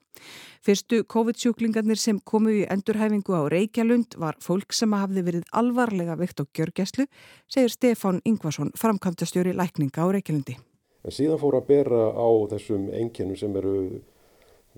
Fyrstu 0.64 1.04
COVID-sjúklingarnir 1.04 2.00
sem 2.00 2.24
komu 2.24 2.56
í 2.56 2.64
endurhæfingu 2.72 3.36
á 3.36 3.52
Reykjalund 3.52 4.16
var 4.16 4.40
fólk 4.40 4.72
sem 4.72 4.96
hafði 4.96 5.28
verið 5.28 5.52
alvarlega 5.52 6.16
veikt 6.16 6.40
á 6.40 6.48
gjörgæslu, 6.48 7.04
segir 7.52 7.76
Stefán 7.76 8.24
Ingvarsson 8.24 8.72
framkvæmdastjóri 8.80 9.52
lækninga 9.52 10.08
á 10.08 10.08
Reykjalundi. 10.08 10.69
En 11.06 11.16
síðan 11.16 11.40
fór 11.40 11.60
að 11.60 11.68
bera 11.70 12.02
á 12.12 12.30
þessum 12.52 12.90
enginnum 12.92 13.40
sem 13.40 13.56
eru 13.56 13.76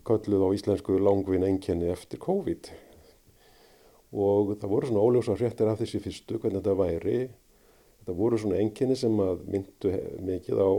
kölluð 0.06 0.46
á 0.46 0.50
íslensku 0.56 0.98
langvinn 1.02 1.46
enginni 1.48 1.90
eftir 1.94 2.22
COVID. 2.22 2.72
Og 4.12 4.56
það 4.60 4.74
voru 4.74 4.90
svona 4.90 5.06
óljósa 5.06 5.38
hrettir 5.40 5.72
af 5.72 5.80
þessi 5.82 6.02
fyrstu, 6.04 6.38
hvernig 6.38 6.62
þetta 6.62 6.78
væri. 6.78 7.20
Þetta 8.02 8.18
voru 8.18 8.40
svona 8.42 8.62
enginni 8.62 8.98
sem 9.00 9.18
myndu 9.18 9.94
mikið 10.28 10.62
á 10.62 10.72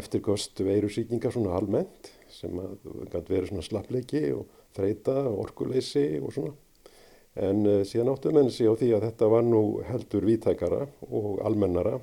eftirkost 0.00 0.60
veirusíkingar 0.64 1.32
svona 1.32 1.54
almennt 1.56 2.10
sem 2.32 2.56
gæti 3.12 3.30
verið 3.30 3.52
svona 3.52 3.64
slappleiki 3.64 4.22
og 4.34 4.48
þreita, 4.76 5.14
orkuleysi 5.30 6.06
og 6.20 6.32
svona. 6.34 6.54
En 7.32 7.62
uh, 7.64 7.80
síðan 7.88 8.12
áttu 8.12 8.32
menn 8.34 8.50
sig 8.52 8.68
á 8.68 8.76
því 8.76 8.90
að 8.92 9.06
þetta 9.06 9.28
var 9.32 9.44
nú 9.46 9.62
heldur 9.88 10.26
vítækara 10.28 10.82
og 11.08 11.40
almennara 11.46 11.94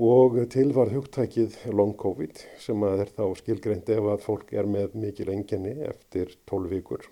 og 0.00 0.38
til 0.48 0.70
var 0.72 0.88
hugtækið 0.88 1.68
long 1.76 1.92
covid 2.00 2.38
sem 2.56 2.80
að 2.80 3.02
er 3.02 3.10
þá 3.12 3.24
skilgreint 3.36 3.90
ef 3.92 4.06
að 4.08 4.22
fólk 4.24 4.52
er 4.56 4.64
með 4.64 4.94
mikil 4.96 5.28
enginni 5.28 5.74
eftir 5.84 6.32
12 6.48 6.70
vikur 6.72 7.04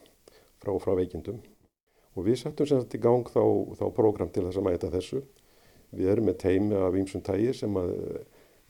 frá, 0.62 0.72
frá 0.80 0.94
veikindum. 0.96 1.42
Og 2.16 2.24
við 2.24 2.40
settum 2.40 2.66
sem 2.66 2.80
sagt 2.80 2.96
í 2.96 3.02
gang 3.02 3.28
þá, 3.28 3.44
þá 3.76 3.84
program 3.92 4.32
til 4.32 4.46
þess 4.46 4.56
að 4.56 4.64
mæta 4.64 4.90
þessu. 4.94 5.20
Við 5.92 6.08
erum 6.08 6.30
með 6.30 6.40
teimi 6.40 6.80
af 6.80 6.96
ímsum 6.96 7.20
tægi 7.20 7.52
sem 7.60 7.76
að 7.76 7.92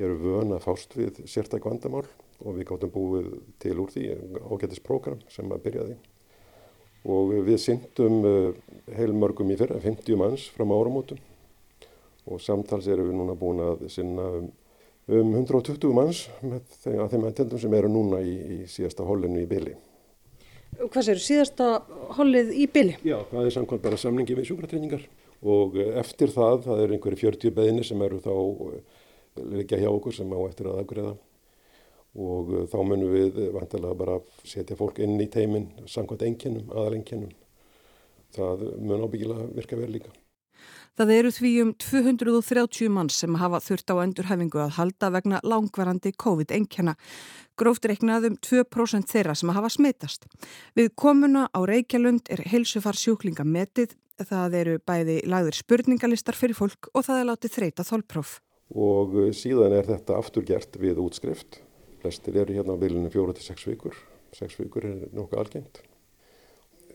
eru 0.00 0.18
vön 0.18 0.56
að 0.56 0.66
fást 0.66 0.98
við 0.98 1.22
sérstæk 1.30 1.70
vandamál 1.70 2.06
og 2.40 2.56
við 2.56 2.66
gáttum 2.66 2.90
búið 2.90 3.32
til 3.62 3.78
úr 3.78 3.94
því 3.94 4.06
ágættisprogram 4.50 5.22
sem 5.30 5.50
að 5.54 5.66
byrjaði. 5.68 5.98
Og 7.06 7.36
við 7.46 7.62
syndum 7.62 8.24
uh, 8.26 8.50
heilmörgum 8.96 9.54
í 9.54 9.56
fyrra, 9.60 9.78
50 9.80 10.18
manns 10.18 10.50
fram 10.50 10.74
áramótum 10.74 11.20
og 12.28 12.40
samtals 12.42 12.88
erum 12.90 13.08
við 13.10 13.20
núna 13.20 13.36
búin 13.38 13.62
að 13.64 13.86
sinna 13.92 14.26
um, 14.38 14.50
um 15.10 15.30
120 15.38 15.94
manns 15.96 16.26
með 16.42 16.66
þeim, 16.82 17.06
þeim 17.12 17.24
aðtendum 17.28 17.62
sem 17.62 17.78
eru 17.78 17.92
núna 17.92 18.20
í, 18.24 18.34
í 18.36 18.58
síðasta 18.70 19.06
hollinu 19.06 19.40
í 19.42 19.48
byli. 19.50 19.76
Hvað 20.80 21.06
séu, 21.08 21.20
síðasta 21.20 21.70
hollið 22.16 22.52
í 22.56 22.66
byli? 22.70 22.94
Já, 23.04 23.18
það 23.32 23.46
er 23.46 23.56
samkvæmt 23.56 23.82
bara 23.84 23.98
samningi 24.00 24.36
við 24.38 24.50
sjúkratreiningar 24.50 25.02
og 25.40 25.76
uh, 25.80 25.90
eftir 26.00 26.32
það, 26.34 26.62
það 26.68 26.84
eru 26.84 26.96
einhverju 26.96 27.22
40 27.24 27.56
beðinir 27.56 27.88
sem 27.88 28.06
eru 28.06 28.20
þá 28.22 28.32
uh, 28.36 28.78
liggja 29.56 29.80
hjá 29.80 29.90
okkur 29.90 30.16
sem 30.16 30.32
á 30.36 30.40
eftir 30.44 30.70
að 30.70 30.80
afgreða 30.84 31.16
og 32.20 32.54
uh, 32.54 32.64
þá 32.70 32.78
munum 32.84 33.12
við 33.12 33.44
vantilega 33.56 33.98
bara 33.98 34.18
setja 34.44 34.78
fólk 34.78 35.02
inn 35.02 35.18
í 35.20 35.28
teiminn 35.32 35.70
samkvæmt 35.90 36.26
enginnum, 36.28 36.72
aðalenginnum. 36.74 37.34
Það 38.36 38.66
mun 38.78 39.06
ábyggilega 39.08 39.48
virka 39.56 39.78
vel 39.78 39.90
líka. 39.90 40.12
Það 40.98 41.12
eru 41.14 41.30
því 41.34 41.52
um 41.62 41.70
230 41.80 42.90
mann 42.92 43.10
sem 43.14 43.38
hafa 43.40 43.60
þurft 43.64 43.92
á 43.92 43.94
endurhefingu 44.02 44.60
að 44.64 44.74
halda 44.78 45.12
vegna 45.14 45.40
langvarandi 45.46 46.12
COVID-19. 46.18 46.94
Gróft 47.60 47.86
reiknað 47.88 48.30
um 48.30 48.36
2% 48.42 49.12
þeirra 49.12 49.36
sem 49.38 49.54
hafa 49.54 49.70
smitast. 49.72 50.26
Við 50.76 50.92
komuna 50.98 51.46
á 51.52 51.60
Reykjalund 51.62 52.30
er 52.32 52.44
heilsufar 52.50 52.98
sjúklinga 52.98 53.46
metið. 53.46 53.96
Það 54.20 54.54
eru 54.58 54.76
bæði 54.84 55.22
lagður 55.30 55.56
spurningalistar 55.62 56.36
fyrir 56.36 56.58
fólk 56.58 56.90
og 56.92 57.06
það 57.06 57.22
er 57.22 57.30
látið 57.30 57.56
þreita 57.56 57.86
þólpróf. 57.88 58.36
Og 58.70 59.16
uh, 59.16 59.32
síðan 59.34 59.72
er 59.74 59.88
þetta 59.88 60.18
afturgert 60.20 60.76
við 60.78 61.00
útskrift 61.02 61.62
Flestir 62.00 62.36
eru 62.40 62.56
hérna 62.56 62.76
á 62.76 62.80
bilinu 62.80 63.10
fjóru 63.12 63.34
til 63.36 63.44
sex 63.44 63.66
vikur. 63.68 63.96
Sex 64.32 64.56
vikur 64.56 64.86
er 64.88 65.08
nokkuð 65.12 65.42
algengt. 65.42 65.82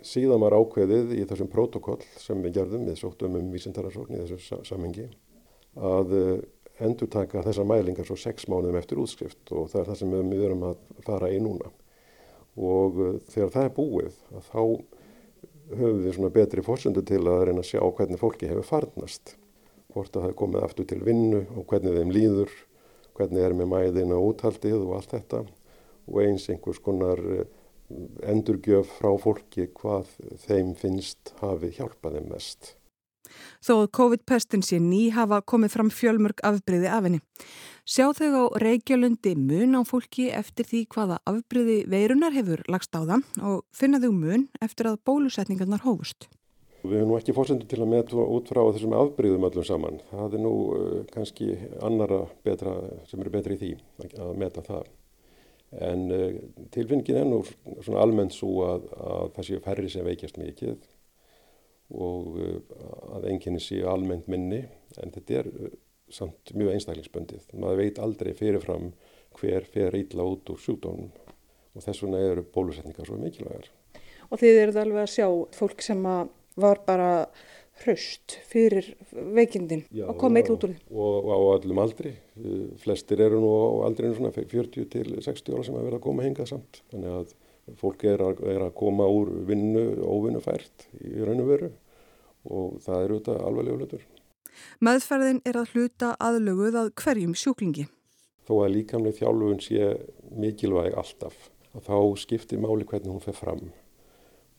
Síðan 0.05 0.43
var 0.43 0.55
ákveðið 0.57 1.15
í 1.17 1.23
þessum 1.25 1.49
protokoll 1.51 2.01
sem 2.21 2.41
við 2.45 2.59
gerðum, 2.59 2.83
við 2.89 2.99
sóttum 2.99 3.37
um 3.39 3.47
vísindararsókn 3.53 4.17
í 4.17 4.19
þessu 4.21 4.59
samengi, 4.67 5.07
að 5.75 6.13
eh, 6.19 6.43
endur 6.85 7.09
taka 7.11 7.41
þessar 7.45 7.67
mælingar 7.69 8.07
svo 8.07 8.17
sex 8.19 8.45
mánuðum 8.51 8.77
eftir 8.77 9.01
útskrift 9.01 9.53
og 9.55 9.71
það 9.71 9.81
er 9.81 9.89
það 9.89 9.99
sem 10.01 10.13
við 10.13 10.43
verum 10.43 10.67
að 10.69 10.83
fara 11.07 11.31
í 11.33 11.39
núna. 11.41 11.71
Og 12.55 13.01
eh, 13.01 13.17
þegar 13.33 13.55
það 13.55 13.67
er 13.69 13.73
búið, 13.79 14.21
þá 14.51 14.61
höfum 15.75 16.05
við 16.05 16.13
svona 16.19 16.35
betri 16.35 16.63
fórsöndu 16.65 17.01
til 17.09 17.23
að 17.25 17.47
reyna 17.49 17.65
að 17.65 17.71
sjá 17.71 17.81
hvernig 17.81 18.21
fólki 18.21 18.51
hefur 18.51 18.69
farnast. 18.69 19.35
Hvort 19.95 20.13
að 20.13 20.27
það 20.27 20.31
er 20.31 20.39
komið 20.43 20.67
aftur 20.67 20.87
til 20.91 21.01
vinnu 21.01 21.45
og 21.55 21.65
hvernig 21.71 21.97
þeim 21.97 22.13
líður 22.13 22.53
hvernig 23.15 23.45
er 23.45 23.55
með 23.55 23.71
mæðina 23.71 24.17
úthaldið 24.19 24.81
og 24.81 24.97
allt 24.97 25.13
þetta 25.15 25.45
og 26.05 26.17
eins 26.21 26.49
einhvers 26.51 26.81
konar 26.83 27.21
eh, 27.23 27.45
endurgjöf 28.25 28.89
frá 28.99 29.11
fólki 29.21 29.69
hvað 29.77 30.09
þeim 30.47 30.73
finnst 30.79 31.35
hafi 31.41 31.71
hjálpaði 31.77 32.25
mest. 32.29 32.75
Þó 33.65 33.87
COVID-pestin 33.97 34.63
sé 34.65 34.79
ný 34.81 35.09
hafa 35.15 35.41
komið 35.41 35.73
fram 35.73 35.89
fjölmörg 35.93 36.41
afbreyði 36.45 36.91
af 36.91 37.07
henni. 37.07 37.21
Sjá 37.85 38.07
þau 38.17 38.29
á 38.29 38.43
Reykjalundi 38.61 39.35
mun 39.37 39.77
á 39.77 39.81
fólki 39.85 40.29
eftir 40.33 40.67
því 40.69 40.85
hvaða 40.93 41.19
afbreyði 41.29 41.83
veirunar 41.91 42.33
hefur 42.33 42.63
lagst 42.71 42.95
á 42.97 43.01
það 43.01 43.25
og 43.41 43.61
finna 43.75 44.01
þau 44.01 44.11
mun 44.13 44.47
eftir 44.61 44.89
að 44.89 45.01
bólusetningarnar 45.05 45.85
hófust. 45.85 46.29
Við 46.85 46.99
hefum 46.99 47.13
nú 47.13 47.17
ekki 47.17 47.33
fórsendur 47.33 47.69
til 47.69 47.81
að 47.81 47.91
meðtúa 47.95 48.27
út 48.29 48.49
frá 48.51 48.61
þessum 48.67 48.93
afbríðum 48.93 49.47
öllum 49.47 49.65
saman. 49.65 49.97
Það 50.11 50.37
er 50.37 50.43
nú 50.43 50.53
uh, 50.75 50.99
kannski 51.13 51.55
annara 51.85 52.21
betra, 52.45 52.75
sem 53.09 53.21
eru 53.23 53.33
betri 53.33 53.57
í 53.57 53.61
því 53.61 53.71
að 54.21 54.37
meta 54.37 54.61
það. 54.65 54.91
En 55.83 56.05
uh, 56.13 56.35
tilfinningin 56.71 57.19
er 57.19 57.27
nú 57.27 57.41
svona 57.83 58.03
almennt 58.03 58.35
svo 58.35 58.61
að, 58.67 58.85
að 58.95 59.31
það 59.35 59.47
séu 59.49 59.63
færri 59.65 59.89
sem 59.91 60.05
veikjast 60.07 60.39
mikið 60.39 60.85
og 61.95 62.37
uh, 62.39 62.53
að 63.17 63.27
enginni 63.33 63.63
séu 63.63 63.89
almennt 63.91 64.29
minni. 64.31 64.61
En 65.01 65.11
þetta 65.15 65.41
er 65.41 65.51
uh, 65.51 65.73
samt 66.13 66.53
mjög 66.55 66.77
einstaklingsböndið. 66.77 67.49
Maður 67.59 67.81
veit 67.83 68.01
aldrei 68.01 68.31
fyrirfram 68.37 68.93
hver 69.35 69.67
fer 69.67 69.97
ítla 69.99 70.23
út 70.23 70.53
úr 70.53 70.61
sjúkdónum 70.61 71.11
og 71.75 71.83
þess 71.83 72.05
vegna 72.05 72.21
eru 72.23 72.45
bólusetningar 72.55 73.09
svo 73.09 73.17
mikilvægar. 73.19 73.67
Og 74.31 74.39
þið 74.39 74.61
eruð 74.61 74.81
alveg 74.81 75.03
að 75.03 75.11
sjá 75.11 75.27
fólk 75.57 75.83
sem 75.83 75.99
var 76.05 76.79
bara 76.87 77.09
hraust 77.83 78.37
fyrir 78.49 78.87
veikindin 79.11 79.83
Já, 79.93 80.05
og 80.09 80.17
kom 80.19 80.37
eitthvað 80.37 80.55
út 80.55 80.67
úr 80.67 80.73
því. 80.73 80.77
Og 80.95 81.29
á 81.31 81.37
allum 81.55 81.81
aldri, 81.83 82.13
flestir 82.81 83.23
eru 83.25 83.41
nú 83.43 83.51
á 83.51 83.87
aldrinu 83.89 84.15
svona 84.17 84.33
40 84.35 84.87
til 84.93 85.07
60 85.19 85.55
ára 85.55 85.65
sem 85.67 85.77
að 85.77 85.87
vera 85.89 85.99
að 85.99 86.05
koma 86.07 86.25
hingað 86.25 86.51
samt. 86.53 86.81
Þannig 86.93 87.17
að 87.19 87.33
fólk 87.81 88.05
er 88.07 88.23
að, 88.23 88.43
er 88.55 88.67
að 88.67 88.75
koma 88.77 89.07
úr 89.09 89.31
vinnu, 89.49 89.85
óvinnufært 90.05 90.87
í 91.01 91.17
raun 91.25 91.43
og 91.43 91.51
veru 91.51 91.71
og 92.45 92.75
það 92.85 93.07
eru 93.07 93.19
þetta 93.19 93.37
alveg 93.49 93.71
hlutur. 93.79 94.03
Meðferðin 94.85 95.41
er 95.43 95.57
að 95.59 95.71
hluta 95.73 96.11
aðlöguð 96.21 96.77
að 96.79 96.91
hverjum 97.01 97.33
sjúklingi. 97.35 97.87
Þó 98.45 98.53
að 98.61 98.75
líkamlega 98.75 99.19
þjálfun 99.23 99.63
sé 99.63 99.95
mikilvæg 100.37 100.93
alltaf, 101.01 101.49
að 101.73 101.89
þá 101.89 101.97
skiptir 102.21 102.61
máli 102.61 102.85
hvernig 102.87 103.11
hún 103.11 103.23
fer 103.23 103.35
fram 103.35 103.65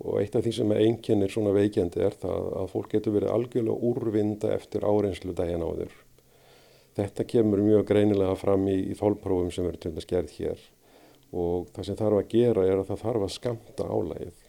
og 0.04 0.20
eitt 0.20 0.36
af 0.36 0.44
því 0.44 0.52
sem 0.58 0.72
einkennir 0.76 1.32
svona 1.32 1.54
veikendi 1.56 2.02
er 2.04 2.16
það 2.20 2.50
að 2.60 2.72
fólk 2.72 2.90
getur 2.92 3.14
verið 3.16 3.32
algjörlega 3.32 3.90
úrvinda 3.90 4.52
eftir 4.52 4.84
áreinslu 4.84 5.32
daginn 5.36 5.64
á 5.64 5.70
þur. 5.72 5.94
Þetta 6.96 7.26
kemur 7.28 7.62
mjög 7.64 7.86
greinilega 7.88 8.36
fram 8.40 8.66
í, 8.72 8.76
í 8.92 8.96
þólprófum 8.96 9.52
sem 9.52 9.66
verður 9.66 9.82
til 9.84 9.92
að 9.94 10.04
skerð 10.04 10.34
hér. 10.38 10.64
Og 11.36 11.68
það 11.74 11.88
sem 11.88 11.98
þarf 11.98 12.20
að 12.20 12.30
gera 12.32 12.64
er 12.64 12.80
að 12.80 12.90
það 12.90 13.02
þarf 13.04 13.26
að 13.26 13.34
skamta 13.36 13.88
álægið 13.88 14.42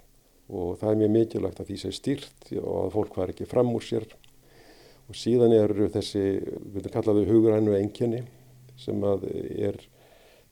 og 0.48 0.78
það 0.80 0.90
er 0.90 1.00
mjög 1.02 1.10
mikilvægt 1.12 1.60
að 1.60 1.68
því 1.68 1.78
sé 1.82 1.90
stýrt 1.92 2.52
og 2.62 2.76
að 2.86 2.94
fólk 2.94 3.18
var 3.20 3.34
ekki 3.34 3.48
fram 3.50 3.72
úr 3.76 3.84
sér. 3.84 4.06
Og 5.08 5.16
síðan 5.16 5.56
eru 5.56 5.88
þessi, 5.92 6.24
við 6.44 6.78
veitum 6.78 6.94
kallaðu 6.94 7.26
hugrænu 7.28 7.76
enkenni 7.76 8.22
sem 8.80 9.04
að 9.08 9.26
er 9.32 9.80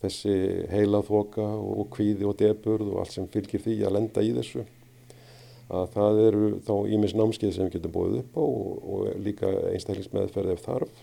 þessi 0.03 0.35
heila 0.71 1.01
þoka 1.05 1.45
og 1.45 1.87
kvíði 1.95 2.27
og 2.27 2.35
deburð 2.39 2.91
og 2.91 3.03
allt 3.03 3.15
sem 3.15 3.29
fylgir 3.31 3.63
því 3.63 3.77
að 3.85 3.95
lenda 3.95 4.23
í 4.23 4.33
þessu 4.35 4.65
að 5.73 5.87
það 5.95 6.19
eru 6.27 6.49
þá 6.65 6.73
ímis 6.95 7.15
námskeið 7.17 7.53
sem 7.55 7.67
við 7.67 7.77
getum 7.77 7.95
búið 7.95 8.17
upp 8.21 8.37
á 8.37 8.43
og, 8.43 8.89
og 8.95 9.23
líka 9.25 9.51
einstaklingsmeðferð 9.71 10.53
ef 10.53 10.65
þarf, 10.65 10.99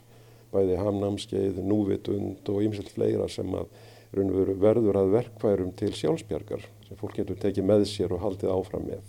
bæði 0.53 0.77
hamnámskeið, 0.79 1.63
núvitund 1.67 2.53
og 2.53 2.63
ímiselt 2.63 2.93
fleira 2.93 3.27
sem 3.33 3.51
að 3.57 3.73
verður 4.13 5.01
að 5.01 5.15
verkværum 5.17 5.73
til 5.79 5.91
sjálfsbjargar 5.97 6.67
sem 6.87 7.01
fólk 7.01 7.17
getur 7.17 7.41
tekið 7.41 7.69
með 7.69 7.87
sér 7.89 8.13
og 8.13 8.23
haldið 8.27 8.53
áfram 8.53 8.87
með. 8.91 9.03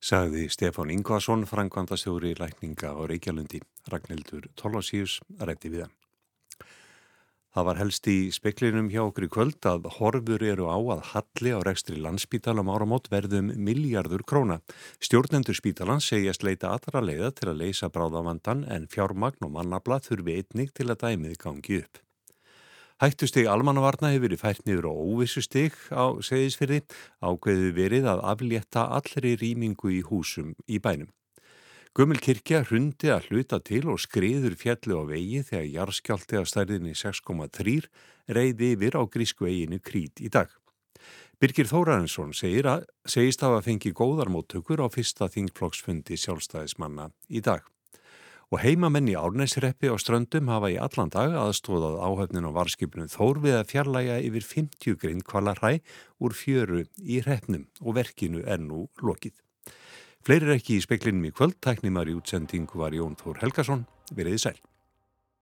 Sagði 0.00 0.46
Stefán 0.48 0.90
Ingvarsson, 0.90 1.44
frangvandastjóri 1.44 2.32
lækninga 2.40 2.96
á 2.96 3.00
Reykjalundi, 3.04 3.60
Ragnhildur 3.92 4.48
Tólásíus, 4.56 5.20
rætti 5.38 5.68
við 5.68 5.84
hann. 5.84 5.99
Það 7.50 7.66
var 7.66 7.78
helst 7.80 8.06
í 8.06 8.18
speklinum 8.30 8.88
hjá 8.92 9.00
okkur 9.02 9.24
í 9.26 9.28
kvöld 9.34 9.66
að 9.66 9.88
horfur 9.96 10.42
eru 10.46 10.68
á 10.70 10.78
að 10.94 11.00
halli 11.08 11.50
á 11.50 11.58
rekstri 11.66 11.96
landsspítalam 11.98 12.70
áramót 12.70 13.10
verðum 13.10 13.50
miljardur 13.58 14.22
króna. 14.22 14.60
Stjórnendur 15.02 15.58
spítalans 15.58 16.06
segjast 16.12 16.46
leita 16.46 16.70
aðra 16.70 17.02
leiða 17.02 17.32
til 17.34 17.50
að 17.50 17.64
leysa 17.64 17.90
bráðavandan 17.90 18.62
en 18.70 18.86
fjármagn 18.92 19.42
og 19.48 19.56
mannablað 19.56 20.06
þurfi 20.12 20.38
einnig 20.38 20.70
til 20.78 20.92
að 20.92 21.02
dæmið 21.02 21.36
gangi 21.42 21.82
upp. 21.82 22.04
Hættusteg 23.00 23.50
almannavarna 23.50 24.12
hefur 24.12 24.28
verið 24.28 24.44
fært 24.44 24.66
niður 24.68 24.90
á 24.90 24.94
óvissustig 24.94 25.74
á 25.90 26.22
segisfyrði 26.22 26.84
ákveðu 27.18 27.70
verið 27.74 28.10
að 28.12 28.26
aflétta 28.30 28.90
allri 28.94 29.34
rýmingu 29.40 29.90
í 29.96 30.04
húsum 30.06 30.54
í 30.68 30.78
bænum. 30.78 31.10
Gummilkirkja 31.98 32.60
hrundi 32.68 33.08
að 33.10 33.24
hluta 33.32 33.58
til 33.66 33.88
og 33.90 33.96
skriður 33.98 34.54
fjalli 34.54 34.94
á 34.94 35.02
vegi 35.08 35.40
þegar 35.48 35.64
jarðskjálti 35.72 36.36
að 36.38 36.46
stærðinni 36.46 36.92
6,3 36.94 37.74
reyði 38.30 38.68
yfir 38.76 38.94
á 38.94 39.02
grísku 39.10 39.48
eiginu 39.50 39.80
Krít 39.82 40.22
í 40.22 40.30
dag. 40.30 40.52
Birgir 41.42 41.66
Þórarensson 41.66 42.30
segist 42.36 43.42
að 43.42 43.58
fengi 43.66 43.90
góðar 43.90 44.30
móttökur 44.30 44.84
á 44.84 44.86
fyrsta 44.86 45.26
þingflokksfundi 45.34 46.14
sjálfstæðismanna 46.14 47.08
í 47.26 47.42
dag. 47.42 47.66
Og 48.54 48.62
heimamenn 48.62 49.10
í 49.10 49.18
árnæsreppi 49.18 49.90
á 49.90 49.98
ströndum 49.98 50.46
hafa 50.46 50.70
í 50.70 50.78
allan 50.78 51.10
dag 51.10 51.34
aðstóðað 51.42 51.98
áhöfnin 52.06 52.46
á 52.46 52.54
varskipinu 52.54 53.10
Þór 53.10 53.42
við 53.42 53.58
að 53.58 53.68
fjallæja 53.74 54.22
yfir 54.30 54.46
50 54.54 54.98
grinn 55.02 55.26
kvalarhæ 55.26 55.82
úr 56.22 56.38
fjöru 56.38 56.86
í 57.02 57.18
hreppnum 57.18 57.66
og 57.82 57.98
verkinu 57.98 58.46
er 58.46 58.62
nú 58.62 58.86
lokið. 59.02 59.34
Fleirir 60.20 60.52
ekki 60.52 60.74
í 60.76 60.82
speklinum 60.84 61.24
í 61.24 61.30
kvöld, 61.32 61.54
tæknimar 61.64 62.08
í 62.10 62.14
útsendingu 62.18 62.76
var 62.82 62.92
Jón 62.92 63.14
Þór 63.16 63.38
Helgason, 63.40 63.86
veriði 64.12 64.42
sæl. 64.42 64.58